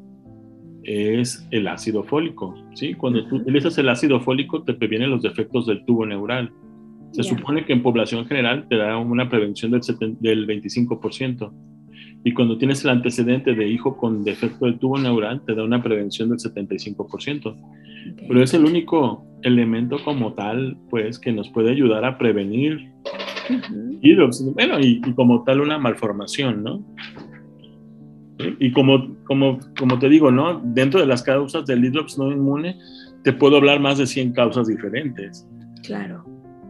es 0.83 1.45
el 1.51 1.67
ácido 1.67 2.03
fólico, 2.03 2.55
¿sí? 2.73 2.93
Cuando 2.93 3.25
tú 3.27 3.37
utilizas 3.37 3.77
el 3.77 3.89
ácido 3.89 4.21
fólico 4.21 4.63
te 4.63 4.73
previene 4.73 5.07
los 5.07 5.21
defectos 5.21 5.67
del 5.67 5.83
tubo 5.85 6.05
neural. 6.05 6.51
Se 7.11 7.23
supone 7.23 7.65
que 7.65 7.73
en 7.73 7.83
población 7.83 8.25
general 8.25 8.67
te 8.69 8.77
da 8.77 8.97
una 8.97 9.29
prevención 9.29 9.71
del, 9.71 9.81
del 10.19 10.47
25%. 10.47 11.51
Y 12.27 12.33
cuando 12.33 12.57
tienes 12.57 12.83
el 12.83 12.89
antecedente 12.89 13.55
de 13.55 13.69
hijo 13.69 13.95
con 13.95 14.25
defecto 14.25 14.65
del 14.65 14.77
tubo 14.79 14.97
neural, 14.97 15.41
te 15.45 15.55
da 15.55 15.63
una 15.63 15.81
prevención 15.81 16.27
del 16.27 16.39
75%. 16.39 17.55
Pero 18.27 18.43
es 18.43 18.53
el 18.53 18.65
único 18.65 19.25
elemento 19.43 19.95
como 20.03 20.33
tal, 20.33 20.75
pues, 20.89 21.19
que 21.19 21.31
nos 21.31 21.47
puede 21.51 21.71
ayudar 21.71 22.03
a 22.03 22.17
prevenir 22.17 22.91
bueno, 24.55 24.77
y, 24.77 24.99
como 25.13 25.45
tal 25.45 25.61
una 25.61 25.77
malformación, 25.77 26.63
¿no? 26.63 26.83
Y 28.59 28.73
como, 28.73 29.15
como, 29.23 29.59
como 29.79 29.97
te 29.97 30.09
digo, 30.09 30.29
¿no? 30.29 30.59
Dentro 30.65 30.99
de 30.99 31.05
las 31.05 31.23
causas 31.23 31.65
del 31.65 31.85
hidrops 31.85 32.17
no 32.17 32.29
inmune, 32.29 32.77
te 33.23 33.31
puedo 33.31 33.55
hablar 33.55 33.79
más 33.79 33.99
de 33.99 34.05
100 34.05 34.33
causas 34.33 34.67
diferentes. 34.67 35.47
Claro. 35.85 36.25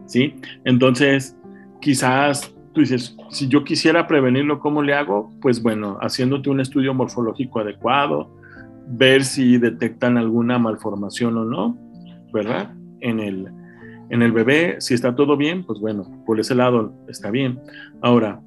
¿Sí? 0.06 0.34
Entonces, 0.64 1.36
quizás 1.80 2.54
tú 2.78 2.82
dices, 2.82 3.16
si 3.30 3.48
yo 3.48 3.64
quisiera 3.64 4.06
prevenirlo, 4.06 4.60
¿cómo 4.60 4.82
le 4.82 4.94
hago? 4.94 5.32
Pues 5.40 5.60
bueno, 5.60 5.98
haciéndote 6.00 6.48
un 6.48 6.60
estudio 6.60 6.94
morfológico 6.94 7.58
adecuado, 7.58 8.32
ver 8.86 9.24
si 9.24 9.58
detectan 9.58 10.16
alguna 10.16 10.60
malformación 10.60 11.36
o 11.38 11.44
no, 11.44 11.76
¿verdad? 12.32 12.72
En 13.00 13.18
el, 13.18 13.48
en 14.10 14.22
el 14.22 14.30
bebé, 14.30 14.76
si 14.78 14.94
está 14.94 15.16
todo 15.16 15.36
bien, 15.36 15.66
pues 15.66 15.80
bueno, 15.80 16.22
por 16.24 16.38
ese 16.38 16.54
lado 16.54 16.94
está 17.08 17.32
bien. 17.32 17.58
Ahora, 18.00 18.40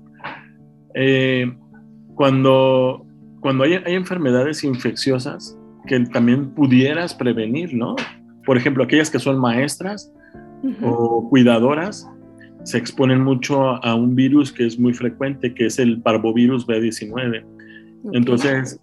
eh, 0.93 1.53
cuando, 2.15 3.05
cuando 3.41 3.65
hay, 3.65 3.73
hay, 3.85 3.95
enfermedades 3.95 4.63
infecciosas 4.63 5.57
que 5.87 5.99
también 6.05 6.51
pudieras 6.51 7.13
prevenir, 7.13 7.73
¿no? 7.73 7.97
Por 8.45 8.55
ejemplo, 8.55 8.85
aquellas 8.85 9.11
que 9.11 9.19
son 9.19 9.37
maestras 9.39 10.09
o 10.81 11.27
cuidadoras, 11.29 12.07
se 12.63 12.77
exponen 12.77 13.23
mucho 13.23 13.83
a 13.83 13.95
un 13.95 14.15
virus 14.15 14.51
que 14.51 14.65
es 14.65 14.79
muy 14.79 14.93
frecuente, 14.93 15.53
que 15.53 15.65
es 15.65 15.79
el 15.79 16.01
parvovirus 16.01 16.67
B19. 16.67 17.43
Entonces, 18.13 18.79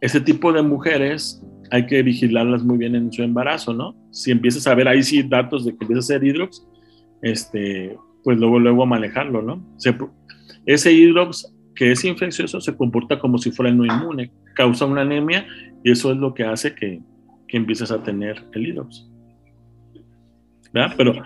ese 0.00 0.20
tipo 0.20 0.52
de 0.52 0.62
mujeres 0.62 1.42
hay 1.70 1.86
que 1.86 2.02
vigilarlas 2.02 2.62
muy 2.62 2.78
bien 2.78 2.94
en 2.94 3.12
su 3.12 3.22
embarazo, 3.22 3.74
¿no? 3.74 3.94
Si 4.10 4.30
empiezas 4.30 4.66
a 4.66 4.74
ver 4.74 4.88
ahí 4.88 5.02
sí 5.02 5.22
datos 5.22 5.64
de 5.64 5.72
que 5.72 5.84
empieza 5.84 6.00
a 6.00 6.02
ser 6.02 6.24
hidrox, 6.24 6.66
este, 7.22 7.96
pues 8.24 8.38
luego, 8.38 8.58
luego 8.58 8.82
a 8.82 8.86
manejarlo, 8.86 9.42
¿no? 9.42 9.62
ese 10.66 10.92
hidrox 10.92 11.54
que 11.74 11.92
es 11.92 12.04
infeccioso 12.04 12.60
se 12.60 12.76
comporta 12.76 13.18
como 13.18 13.38
si 13.38 13.50
fuera 13.50 13.72
no 13.72 13.84
inmune, 13.84 14.32
causa 14.54 14.84
una 14.84 15.02
anemia 15.02 15.46
y 15.84 15.90
eso 15.90 16.10
es 16.10 16.18
lo 16.18 16.34
que 16.34 16.44
hace 16.44 16.74
que, 16.74 17.00
que 17.46 17.56
empieces 17.56 17.90
a 17.90 18.02
tener 18.02 18.44
el 18.52 18.66
hidrox. 18.66 19.08
¿Verdad? 20.72 20.94
Pero, 20.96 21.22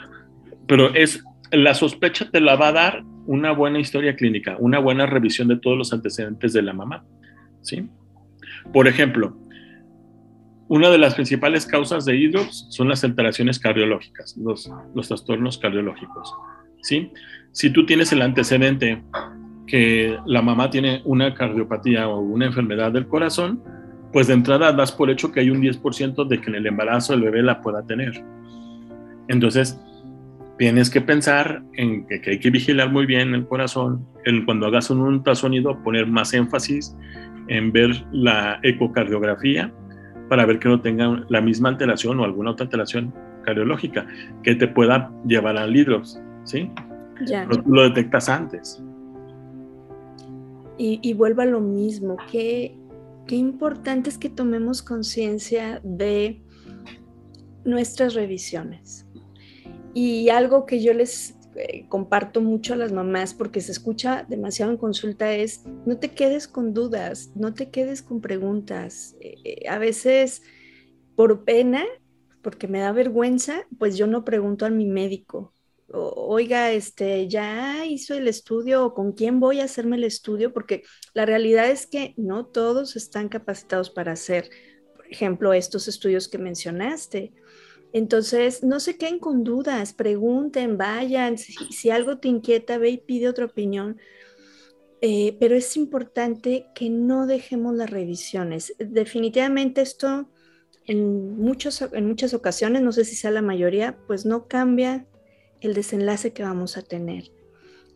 pero 0.66 0.94
es, 0.94 1.24
la 1.52 1.74
sospecha 1.74 2.30
te 2.30 2.40
la 2.40 2.56
va 2.56 2.68
a 2.68 2.72
dar 2.72 3.04
una 3.26 3.52
buena 3.52 3.78
historia 3.78 4.16
clínica, 4.16 4.56
una 4.58 4.78
buena 4.78 5.06
revisión 5.06 5.48
de 5.48 5.56
todos 5.56 5.78
los 5.78 5.92
antecedentes 5.92 6.52
de 6.52 6.62
la 6.62 6.72
mamá, 6.72 7.04
¿sí? 7.60 7.88
Por 8.72 8.88
ejemplo, 8.88 9.36
una 10.68 10.88
de 10.88 10.98
las 10.98 11.14
principales 11.14 11.66
causas 11.66 12.04
de 12.04 12.16
hidrops 12.16 12.66
son 12.70 12.88
las 12.88 13.04
alteraciones 13.04 13.58
cardiológicas, 13.58 14.36
los, 14.38 14.70
los 14.94 15.08
trastornos 15.08 15.58
cardiológicos. 15.58 16.32
¿sí? 16.80 17.10
Si 17.52 17.70
tú 17.70 17.84
tienes 17.84 18.12
el 18.12 18.22
antecedente 18.22 19.02
que 19.66 20.18
la 20.24 20.40
mamá 20.40 20.70
tiene 20.70 21.02
una 21.04 21.34
cardiopatía 21.34 22.08
o 22.08 22.20
una 22.20 22.46
enfermedad 22.46 22.92
del 22.92 23.06
corazón, 23.06 23.62
pues 24.12 24.28
de 24.28 24.34
entrada 24.34 24.72
das 24.72 24.92
por 24.92 25.10
hecho 25.10 25.32
que 25.32 25.40
hay 25.40 25.50
un 25.50 25.60
10% 25.60 26.26
de 26.26 26.40
que 26.40 26.48
en 26.48 26.56
el 26.56 26.66
embarazo 26.66 27.14
el 27.14 27.22
bebé 27.22 27.42
la 27.42 27.60
pueda 27.60 27.84
tener. 27.84 28.24
Entonces, 29.28 29.78
tienes 30.62 30.90
que 30.90 31.00
pensar 31.00 31.64
en 31.72 32.06
que, 32.06 32.22
hay 32.24 32.38
que 32.38 32.50
vigilar 32.50 32.88
muy 32.92 33.04
bien 33.04 33.34
el 33.34 33.48
corazón, 33.48 34.06
en 34.24 34.44
cuando 34.44 34.66
hagas 34.66 34.90
un 34.90 35.00
ultrasonido 35.00 35.82
poner 35.82 36.06
más 36.06 36.34
énfasis 36.34 36.96
en 37.48 37.72
ver 37.72 38.06
la 38.12 38.60
ecocardiografía 38.62 39.74
para 40.28 40.46
ver 40.46 40.60
que 40.60 40.68
no 40.68 40.80
tengan 40.80 41.26
la 41.28 41.40
misma 41.40 41.68
alteración 41.68 42.20
o 42.20 42.24
alguna 42.24 42.52
otra 42.52 42.66
alteración 42.66 43.12
cardiológica 43.42 44.06
que 44.44 44.54
te 44.54 44.68
pueda 44.68 45.10
llevar 45.26 45.56
al 45.56 45.74
hidrox, 45.74 46.22
¿sí? 46.44 46.70
Ya. 47.26 47.44
lo 47.66 47.82
detectas 47.82 48.28
antes. 48.28 48.80
Y, 50.78 51.00
y 51.02 51.12
vuelva 51.14 51.42
a 51.42 51.46
lo 51.46 51.58
mismo, 51.58 52.18
qué, 52.30 52.78
qué 53.26 53.34
importante 53.34 54.10
es 54.10 54.16
que 54.16 54.28
tomemos 54.28 54.80
conciencia 54.80 55.80
de 55.82 56.40
nuestras 57.64 58.14
revisiones. 58.14 59.08
Y 59.94 60.30
algo 60.30 60.66
que 60.66 60.82
yo 60.82 60.94
les 60.94 61.36
eh, 61.54 61.84
comparto 61.88 62.40
mucho 62.40 62.72
a 62.72 62.76
las 62.76 62.92
mamás 62.92 63.34
porque 63.34 63.60
se 63.60 63.72
escucha 63.72 64.24
demasiado 64.26 64.72
en 64.72 64.78
consulta 64.78 65.34
es 65.34 65.64
no 65.84 65.98
te 65.98 66.12
quedes 66.12 66.48
con 66.48 66.72
dudas, 66.72 67.30
no 67.34 67.52
te 67.52 67.70
quedes 67.70 68.02
con 68.02 68.22
preguntas. 68.22 69.16
Eh, 69.20 69.34
eh, 69.44 69.68
a 69.68 69.78
veces 69.78 70.42
por 71.14 71.44
pena, 71.44 71.84
porque 72.40 72.68
me 72.68 72.80
da 72.80 72.92
vergüenza, 72.92 73.66
pues 73.78 73.98
yo 73.98 74.06
no 74.06 74.24
pregunto 74.24 74.64
a 74.64 74.70
mi 74.70 74.86
médico. 74.86 75.52
Oiga, 75.94 76.72
este, 76.72 77.28
ya 77.28 77.84
hizo 77.84 78.14
el 78.14 78.28
estudio 78.28 78.86
o 78.86 78.94
con 78.94 79.12
quién 79.12 79.38
voy 79.38 79.60
a 79.60 79.64
hacerme 79.64 79.96
el 79.96 80.04
estudio, 80.04 80.54
porque 80.54 80.84
la 81.12 81.26
realidad 81.26 81.70
es 81.70 81.86
que 81.86 82.14
no 82.16 82.46
todos 82.46 82.96
están 82.96 83.28
capacitados 83.28 83.90
para 83.90 84.12
hacer, 84.12 84.48
por 84.96 85.06
ejemplo, 85.06 85.52
estos 85.52 85.88
estudios 85.88 86.28
que 86.28 86.38
mencionaste. 86.38 87.34
Entonces, 87.92 88.62
no 88.62 88.80
se 88.80 88.96
queden 88.96 89.18
con 89.18 89.44
dudas, 89.44 89.92
pregunten, 89.92 90.78
vayan, 90.78 91.36
si, 91.38 91.90
algo 91.90 92.18
te 92.18 92.28
inquieta, 92.28 92.78
ve 92.78 92.90
y 92.90 92.98
pide 92.98 93.28
otra 93.28 93.44
opinión. 93.44 93.98
Eh, 95.02 95.36
pero 95.40 95.56
es 95.56 95.76
importante 95.76 96.66
que 96.74 96.88
no 96.88 97.26
dejemos 97.26 97.74
las 97.74 97.90
revisiones. 97.90 98.74
Definitivamente 98.78 99.82
esto 99.82 100.28
en, 100.86 101.36
muchos, 101.38 101.82
en 101.82 102.06
muchas 102.06 102.34
ocasiones, 102.34 102.82
no 102.82 102.92
sé 102.92 103.04
si 103.04 103.16
sea 103.16 103.30
la 103.30 103.42
mayoría, 103.42 103.98
pues 104.06 104.24
no 104.24 104.46
cambia 104.46 105.06
el 105.60 105.74
desenlace 105.74 106.32
que 106.32 106.42
vamos 106.42 106.76
a 106.76 106.82
tener. 106.82 107.30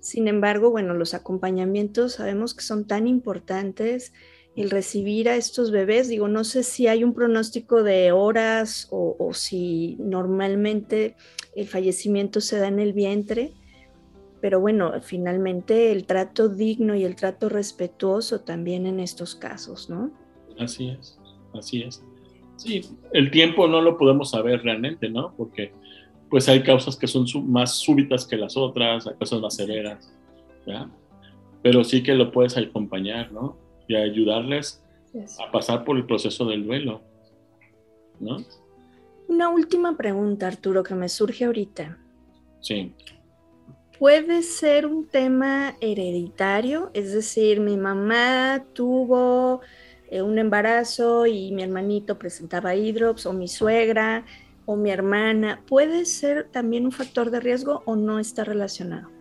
Sin 0.00 0.28
embargo, 0.28 0.70
bueno, 0.70 0.94
los 0.94 1.14
acompañamientos 1.14 2.14
sabemos 2.14 2.54
que 2.54 2.62
son 2.62 2.87
tan 2.87 3.06
importantes 3.06 4.12
el 4.56 4.70
recibir 4.70 5.28
a 5.28 5.36
estos 5.36 5.70
bebés. 5.70 6.08
Digo, 6.08 6.28
no 6.28 6.42
sé 6.42 6.62
si 6.62 6.88
hay 6.88 7.04
un 7.04 7.12
pronóstico 7.12 7.82
de 7.82 8.10
horas 8.10 8.88
o, 8.90 9.30
si 9.32 9.96
normalmente 9.98 11.14
el 11.54 11.68
fallecimiento 11.68 12.40
se 12.40 12.58
da 12.58 12.68
en 12.68 12.80
el 12.80 12.92
vientre, 12.92 13.52
pero 14.40 14.60
bueno, 14.60 14.92
finalmente 15.02 15.92
el 15.92 16.06
trato 16.06 16.48
digno 16.48 16.94
y 16.94 17.04
el 17.04 17.16
trato 17.16 17.48
respetuoso 17.48 18.40
también 18.40 18.86
en 18.86 19.00
estos 19.00 19.34
casos, 19.34 19.90
¿no? 19.90 20.10
Así 20.58 20.88
es, 20.88 21.18
así 21.54 21.82
es. 21.82 22.02
Sí, 22.56 22.82
el 23.12 23.30
tiempo 23.30 23.68
no 23.68 23.82
lo 23.82 23.98
podemos 23.98 24.30
saber 24.30 24.62
realmente, 24.62 25.10
¿no? 25.10 25.34
Porque 25.36 25.72
pues 26.30 26.48
hay 26.48 26.62
causas 26.62 26.96
que 26.96 27.06
son 27.06 27.26
más 27.50 27.74
súbitas 27.74 28.26
que 28.26 28.36
las 28.36 28.56
otras, 28.56 29.06
hay 29.06 29.14
cosas 29.14 29.40
más 29.40 29.54
severas, 29.54 30.12
¿ya? 30.66 30.90
Pero 31.62 31.84
sí 31.84 32.02
que 32.02 32.14
lo 32.14 32.32
puedes 32.32 32.56
acompañar, 32.56 33.32
¿no? 33.32 33.65
Y 33.88 33.96
ayudarles 33.96 34.83
a 35.38 35.51
pasar 35.51 35.85
por 35.85 35.96
el 35.96 36.07
proceso 36.07 36.44
del 36.44 36.66
duelo. 36.66 37.01
¿no? 38.20 38.38
Una 39.29 39.49
última 39.49 39.96
pregunta, 39.96 40.46
Arturo, 40.46 40.83
que 40.83 40.94
me 40.94 41.09
surge 41.09 41.44
ahorita. 41.44 41.99
Sí. 42.61 42.94
¿Puede 43.99 44.42
ser 44.42 44.87
un 44.87 45.07
tema 45.07 45.77
hereditario? 45.81 46.90
Es 46.92 47.12
decir, 47.12 47.61
mi 47.61 47.77
mamá 47.77 48.64
tuvo 48.75 49.62
eh, 50.11 50.22
un 50.22 50.38
embarazo 50.38 51.27
y 51.27 51.51
mi 51.53 51.62
hermanito 51.62 52.18
presentaba 52.18 52.75
hidrops 52.75 53.27
o 53.27 53.33
mi 53.33 53.49
suegra 53.49 54.25
o 54.66 54.77
mi 54.77 54.90
hermana. 54.90 55.62
¿Puede 55.66 56.05
ser 56.05 56.49
también 56.51 56.85
un 56.85 56.92
factor 56.92 57.31
de 57.31 57.40
riesgo 57.40 57.83
o 57.87 57.96
no 57.96 58.18
está 58.18 58.44
relacionado? 58.44 59.15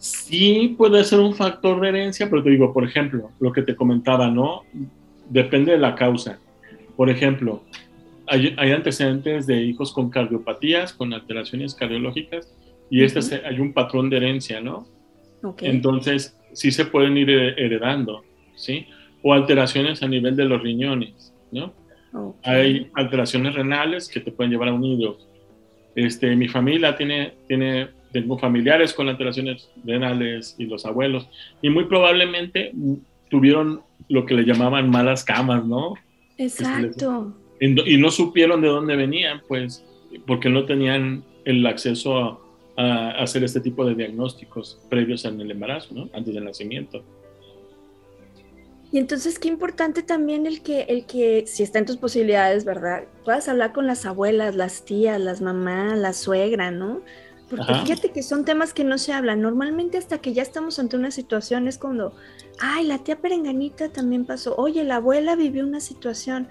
Sí 0.00 0.74
puede 0.78 1.04
ser 1.04 1.20
un 1.20 1.34
factor 1.34 1.78
de 1.78 1.90
herencia, 1.90 2.30
pero 2.30 2.42
te 2.42 2.48
digo, 2.48 2.72
por 2.72 2.84
ejemplo, 2.84 3.30
lo 3.38 3.52
que 3.52 3.60
te 3.60 3.76
comentaba, 3.76 4.30
¿no? 4.30 4.62
Depende 5.28 5.72
de 5.72 5.78
la 5.78 5.94
causa. 5.94 6.38
Por 6.96 7.10
ejemplo, 7.10 7.62
hay, 8.26 8.54
antecedentes 8.72 9.46
de 9.46 9.62
hijos 9.62 9.92
con 9.92 10.08
cardiopatías, 10.08 10.94
con 10.94 11.12
alteraciones 11.12 11.74
cardiológicas, 11.74 12.50
y 12.88 13.04
este 13.04 13.46
hay 13.46 13.60
un 13.60 13.74
patrón 13.74 14.08
de 14.08 14.16
herencia, 14.16 14.62
¿no? 14.62 14.86
Entonces, 15.58 16.34
sí 16.54 16.70
se 16.70 16.86
pueden 16.86 17.18
ir 17.18 17.28
heredando, 17.28 18.24
¿sí? 18.56 18.86
O 19.22 19.34
alteraciones 19.34 20.02
a 20.02 20.08
nivel 20.08 20.34
de 20.34 20.46
los 20.46 20.62
riñones, 20.62 21.34
¿no? 21.52 21.74
Hay 22.42 22.90
alteraciones 22.94 23.54
renales 23.54 24.08
que 24.08 24.20
te 24.20 24.32
pueden 24.32 24.50
llevar 24.50 24.68
a 24.68 24.72
un 24.72 24.82
hidro. 24.82 25.18
Este, 25.94 26.34
mi 26.36 26.48
familia 26.48 26.96
tiene, 26.96 27.34
tiene 27.46 27.99
tengo 28.12 28.38
familiares 28.38 28.92
con 28.92 29.08
alteraciones 29.08 29.70
renales 29.84 30.54
y 30.58 30.64
los 30.64 30.84
abuelos, 30.84 31.28
y 31.62 31.70
muy 31.70 31.84
probablemente 31.84 32.72
tuvieron 33.28 33.82
lo 34.08 34.26
que 34.26 34.34
le 34.34 34.44
llamaban 34.44 34.90
malas 34.90 35.24
camas, 35.24 35.64
¿no? 35.64 35.94
Exacto. 36.36 37.34
Y 37.60 37.98
no 37.98 38.10
supieron 38.10 38.62
de 38.62 38.68
dónde 38.68 38.96
venían, 38.96 39.42
pues, 39.46 39.84
porque 40.26 40.48
no 40.48 40.64
tenían 40.64 41.22
el 41.44 41.66
acceso 41.66 42.18
a, 42.18 42.40
hacer 43.18 43.44
este 43.44 43.60
tipo 43.60 43.84
de 43.84 43.94
diagnósticos 43.94 44.80
previos 44.88 45.26
en 45.26 45.38
el 45.38 45.50
embarazo, 45.50 45.94
¿no? 45.94 46.08
Antes 46.14 46.32
del 46.32 46.46
nacimiento. 46.46 47.04
Y 48.90 48.96
entonces 48.96 49.38
qué 49.38 49.48
importante 49.48 50.02
también 50.02 50.46
el 50.46 50.62
que, 50.62 50.82
el 50.82 51.04
que, 51.04 51.44
si 51.46 51.62
está 51.62 51.78
en 51.78 51.84
tus 51.84 51.98
posibilidades, 51.98 52.64
¿verdad? 52.64 53.04
Puedas 53.22 53.48
hablar 53.48 53.74
con 53.74 53.86
las 53.86 54.06
abuelas, 54.06 54.56
las 54.56 54.86
tías, 54.86 55.20
las 55.20 55.42
mamás, 55.42 55.98
la 55.98 56.14
suegra, 56.14 56.70
¿no? 56.70 57.02
Porque 57.50 57.74
fíjate 57.74 58.12
que 58.12 58.22
son 58.22 58.44
temas 58.44 58.72
que 58.72 58.84
no 58.84 58.96
se 58.96 59.12
hablan. 59.12 59.42
Normalmente 59.42 59.98
hasta 59.98 60.18
que 60.18 60.32
ya 60.32 60.42
estamos 60.42 60.78
ante 60.78 60.96
una 60.96 61.10
situación 61.10 61.66
es 61.66 61.78
cuando, 61.78 62.14
ay, 62.60 62.86
la 62.86 62.98
tía 62.98 63.20
Perenganita 63.20 63.88
también 63.88 64.24
pasó, 64.24 64.54
oye, 64.56 64.84
la 64.84 64.96
abuela 64.96 65.34
vivió 65.34 65.64
una 65.64 65.80
situación. 65.80 66.48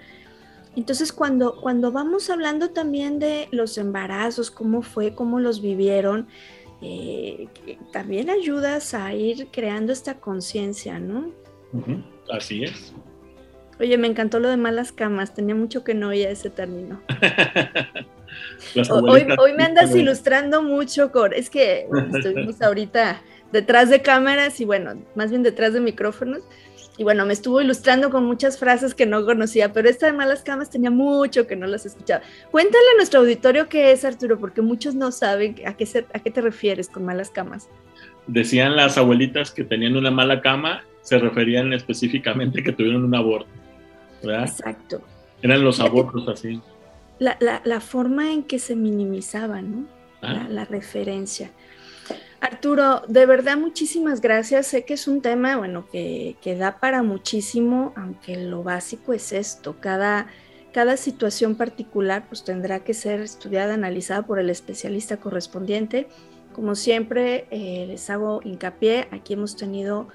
Entonces 0.76 1.12
cuando, 1.12 1.58
cuando 1.58 1.90
vamos 1.90 2.28
hablando 2.28 2.70
también 2.70 3.18
de 3.18 3.48
los 3.50 3.78
embarazos, 3.78 4.50
cómo 4.50 4.82
fue, 4.82 5.14
cómo 5.14 5.40
los 5.40 5.62
vivieron, 5.62 6.28
eh, 6.82 7.48
también 7.92 8.28
ayudas 8.28 8.92
a 8.92 9.14
ir 9.14 9.48
creando 9.50 9.92
esta 9.94 10.20
conciencia, 10.20 10.98
¿no? 10.98 11.32
Así 12.30 12.64
es. 12.64 12.92
Oye, 13.80 13.96
me 13.96 14.06
encantó 14.06 14.40
lo 14.40 14.50
de 14.50 14.58
malas 14.58 14.92
camas, 14.92 15.34
tenía 15.34 15.54
mucho 15.54 15.84
que 15.84 15.94
no 15.94 16.08
oía 16.08 16.28
ese 16.28 16.50
término. 16.50 17.00
hoy, 18.90 19.52
me 19.56 19.64
andas 19.64 19.94
ilustrando 19.94 20.62
mucho, 20.62 21.10
Cor. 21.10 21.32
Es 21.32 21.48
que 21.48 21.86
estuvimos 22.14 22.60
ahorita 22.62 23.22
detrás 23.52 23.88
de 23.88 24.02
cámaras 24.02 24.60
y 24.60 24.66
bueno, 24.66 25.02
más 25.14 25.30
bien 25.30 25.42
detrás 25.42 25.72
de 25.72 25.80
micrófonos. 25.80 26.42
Y 26.98 27.04
bueno, 27.04 27.24
me 27.24 27.32
estuvo 27.32 27.62
ilustrando 27.62 28.10
con 28.10 28.26
muchas 28.26 28.58
frases 28.58 28.94
que 28.94 29.06
no 29.06 29.24
conocía, 29.24 29.72
pero 29.72 29.88
esta 29.88 30.04
de 30.04 30.12
malas 30.12 30.42
camas 30.42 30.68
tenía 30.68 30.90
mucho 30.90 31.46
que 31.46 31.56
no 31.56 31.66
las 31.66 31.86
escuchaba. 31.86 32.22
Cuéntale 32.50 32.84
a 32.92 32.96
nuestro 32.96 33.20
auditorio 33.20 33.70
qué 33.70 33.92
es, 33.92 34.04
Arturo, 34.04 34.38
porque 34.38 34.60
muchos 34.60 34.94
no 34.94 35.10
saben 35.10 35.56
a 35.64 35.72
qué, 35.74 36.04
a 36.12 36.18
qué 36.18 36.30
te 36.30 36.40
refieres 36.42 36.90
con 36.90 37.06
malas 37.06 37.30
camas. 37.30 37.70
Decían 38.26 38.76
las 38.76 38.98
abuelitas 38.98 39.50
que 39.50 39.64
tenían 39.64 39.96
una 39.96 40.10
mala 40.10 40.42
cama, 40.42 40.84
se 41.00 41.18
referían 41.18 41.72
específicamente 41.72 42.62
que 42.62 42.72
tuvieron 42.72 43.04
un 43.04 43.14
aborto. 43.14 43.59
¿Verdad? 44.22 44.48
Exacto. 44.48 45.02
Eran 45.42 45.64
los 45.64 45.80
abortos 45.80 46.28
así 46.28 46.60
la, 47.20 47.80
forma 47.80 48.32
en 48.32 48.42
que 48.42 48.58
se 48.58 48.74
minimizaba, 48.74 49.62
¿no? 49.62 49.86
Ah. 50.22 50.46
La, 50.48 50.64
referencia. 50.64 51.50
Arturo, 52.40 53.02
de 53.06 53.26
verdad 53.26 53.58
muchísimas 53.58 54.20
gracias. 54.20 54.66
Sé 54.66 54.84
que 54.84 54.94
es 54.94 55.06
un 55.06 55.20
tema, 55.20 55.56
bueno, 55.58 55.86
que, 55.90 56.56
da 56.58 56.80
para 56.80 57.02
muchísimo, 57.02 57.92
aunque 57.96 58.36
lo 58.36 58.62
básico 58.62 59.12
es 59.12 59.32
esto. 59.32 59.76
Cada, 59.80 60.28
cada 60.72 60.96
situación 60.96 61.54
particular 61.54 62.24
pues 62.28 62.42
tendrá 62.44 62.80
que 62.80 62.94
ser 62.94 63.20
estudiada, 63.20 63.74
analizada 63.74 64.22
por 64.22 64.38
el 64.38 64.48
especialista 64.48 65.18
correspondiente. 65.18 66.08
Como 66.54 66.74
siempre, 66.74 67.46
eh, 67.50 67.84
les 67.86 68.08
hago 68.08 68.40
hincapié, 68.42 69.08
aquí 69.12 69.34
hemos 69.34 69.56
tenido 69.56 70.08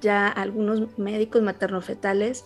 ya 0.00 0.28
algunos 0.28 0.98
médicos 0.98 1.42
maternofetales 1.42 2.44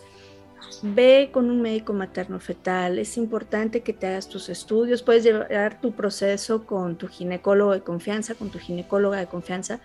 ve 0.83 1.31
con 1.33 1.51
un 1.51 1.62
médico 1.62 1.92
materno 1.92 2.40
fetal, 2.40 2.98
es 2.98 3.16
importante 3.16 3.83
que 3.83 3.92
te 3.92 4.07
hagas 4.07 4.29
tus 4.29 4.48
estudios, 4.48 5.03
puedes 5.03 5.25
llevar 5.25 5.81
tu 5.81 5.92
proceso 5.92 6.66
con 6.66 6.96
tu 6.96 7.09
ginecólogo 7.09 7.72
de 7.72 7.83
confianza, 7.83 8.35
con 8.35 8.51
tu 8.51 8.59
ginecóloga 8.59 9.18
de 9.18 9.27
confianza, 9.27 9.81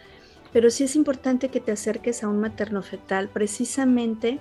pero 0.51 0.69
sí 0.69 0.85
es 0.85 0.95
importante 0.95 1.49
que 1.49 1.59
te 1.59 1.71
acerques 1.71 2.23
a 2.23 2.27
un 2.27 2.39
materno 2.39 2.81
fetal 2.81 3.29
precisamente 3.29 4.39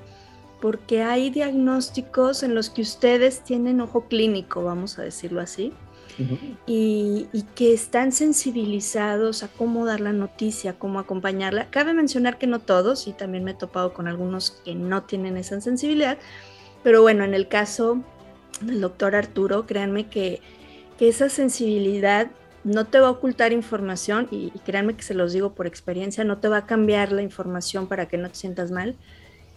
porque 0.60 1.02
hay 1.02 1.30
diagnósticos 1.30 2.42
en 2.42 2.54
los 2.54 2.70
que 2.70 2.82
ustedes 2.82 3.40
tienen 3.40 3.80
ojo 3.80 4.06
clínico, 4.08 4.64
vamos 4.64 4.98
a 4.98 5.02
decirlo 5.02 5.40
así, 5.40 5.72
y, 6.66 7.28
que 7.54 7.72
están 7.72 8.12
sensibilizados 8.12 9.42
a 9.42 9.48
cómo 9.48 9.84
dar 9.84 10.00
la 10.00 10.12
noticia, 10.12 10.78
cómo 10.78 10.98
acompañarla. 10.98 11.70
Cabe 11.70 11.94
mencionar 11.94 12.38
que 12.38 12.46
no 12.46 12.60
todos, 12.60 13.06
y 13.06 13.12
también 13.12 13.44
me 13.44 13.52
he 13.52 13.54
topado 13.54 13.92
con 13.92 14.08
algunos 14.08 14.62
que 14.64 14.74
no 14.74 15.04
tienen 15.04 15.36
esa 15.36 15.60
sensibilidad, 15.60 16.18
pero 16.82 17.02
bueno, 17.02 17.24
en 17.24 17.34
el 17.34 17.48
caso 17.48 18.02
del 18.60 18.80
doctor 18.80 19.14
Arturo, 19.14 19.66
créanme 19.66 20.08
que, 20.08 20.40
esa 20.98 21.28
sensibilidad 21.28 22.30
no 22.64 22.86
te 22.86 23.00
va 23.00 23.08
a 23.08 23.10
ocultar 23.10 23.52
información 23.52 24.28
y, 24.30 24.50
créanme 24.64 24.96
que 24.96 25.02
se 25.02 25.12
los 25.12 25.34
digo 25.34 25.52
por 25.52 25.66
experiencia, 25.66 26.24
no 26.24 26.38
te 26.38 26.48
va 26.48 26.58
a 26.58 26.66
cambiar 26.66 27.12
la 27.12 27.20
información 27.20 27.86
para 27.86 28.08
que 28.08 28.16
no 28.16 28.30
te 28.30 28.36
sientas 28.36 28.70
mal, 28.70 28.96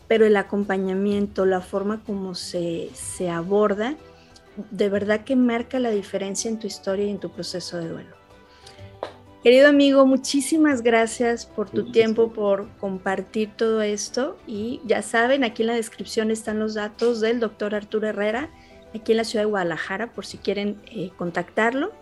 pero 0.09 0.25
el 0.25 0.35
acompañamiento, 0.35 1.45
la 1.45 1.62
forma 1.62 2.03
como 2.03 2.35
se, 2.35 2.89
se 2.93 3.29
aborda, 3.29 3.95
de 4.71 4.89
verdad 4.89 5.23
que 5.23 5.35
marca 5.35 5.79
la 5.79 5.91
diferencia 5.91 6.49
en 6.49 6.59
tu 6.59 6.67
historia 6.67 7.05
y 7.05 7.09
en 7.09 7.19
tu 7.19 7.31
proceso 7.31 7.77
de 7.77 7.89
duelo. 7.89 8.19
Querido 9.43 9.69
amigo, 9.69 10.05
muchísimas 10.05 10.81
gracias 10.81 11.45
por 11.45 11.69
tu 11.69 11.93
tiempo, 11.93 12.33
por 12.33 12.67
compartir 12.77 13.51
todo 13.55 13.81
esto. 13.81 14.37
Y 14.45 14.81
ya 14.85 15.01
saben, 15.01 15.45
aquí 15.45 15.63
en 15.63 15.67
la 15.67 15.75
descripción 15.75 16.29
están 16.29 16.59
los 16.59 16.73
datos 16.73 17.21
del 17.21 17.39
doctor 17.39 17.73
Arturo 17.73 18.07
Herrera, 18.07 18.49
aquí 18.93 19.13
en 19.13 19.17
la 19.17 19.23
ciudad 19.23 19.45
de 19.45 19.49
Guadalajara, 19.49 20.11
por 20.11 20.25
si 20.25 20.39
quieren 20.39 20.81
eh, 20.91 21.11
contactarlo. 21.15 21.93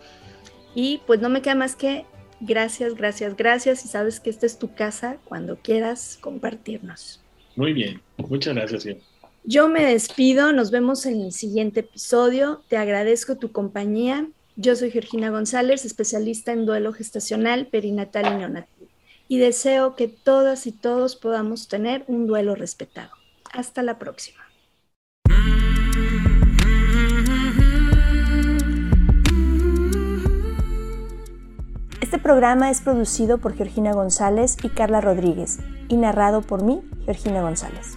Y 0.74 1.00
pues 1.06 1.20
no 1.20 1.28
me 1.28 1.40
queda 1.40 1.54
más 1.54 1.76
que 1.76 2.06
gracias, 2.40 2.96
gracias, 2.96 3.36
gracias. 3.36 3.84
Y 3.84 3.88
sabes 3.88 4.18
que 4.18 4.30
esta 4.30 4.46
es 4.46 4.58
tu 4.58 4.74
casa 4.74 5.18
cuando 5.24 5.58
quieras 5.58 6.18
compartirnos. 6.20 7.22
Muy 7.54 7.72
bien, 7.72 8.02
muchas 8.16 8.56
gracias. 8.56 8.96
Yo 9.44 9.68
me 9.68 9.84
despido, 9.84 10.52
nos 10.52 10.70
vemos 10.70 11.06
en 11.06 11.20
el 11.22 11.32
siguiente 11.32 11.80
episodio. 11.80 12.62
Te 12.68 12.76
agradezco 12.76 13.36
tu 13.36 13.52
compañía. 13.52 14.28
Yo 14.56 14.76
soy 14.76 14.90
Georgina 14.90 15.30
González, 15.30 15.84
especialista 15.84 16.52
en 16.52 16.66
duelo 16.66 16.92
gestacional, 16.92 17.66
perinatal 17.66 18.26
y 18.26 18.38
neonatal. 18.38 18.88
Y 19.28 19.38
deseo 19.38 19.94
que 19.94 20.08
todas 20.08 20.66
y 20.66 20.72
todos 20.72 21.16
podamos 21.16 21.68
tener 21.68 22.04
un 22.08 22.26
duelo 22.26 22.54
respetado. 22.54 23.10
Hasta 23.52 23.82
la 23.82 23.98
próxima. 23.98 24.42
Este 32.00 32.18
programa 32.18 32.70
es 32.70 32.80
producido 32.80 33.38
por 33.38 33.54
Georgina 33.54 33.92
González 33.92 34.56
y 34.62 34.70
Carla 34.70 35.00
Rodríguez 35.00 35.58
y 35.88 35.96
narrado 35.96 36.42
por 36.42 36.62
mí, 36.62 36.80
Georgina 37.04 37.42
González. 37.42 37.96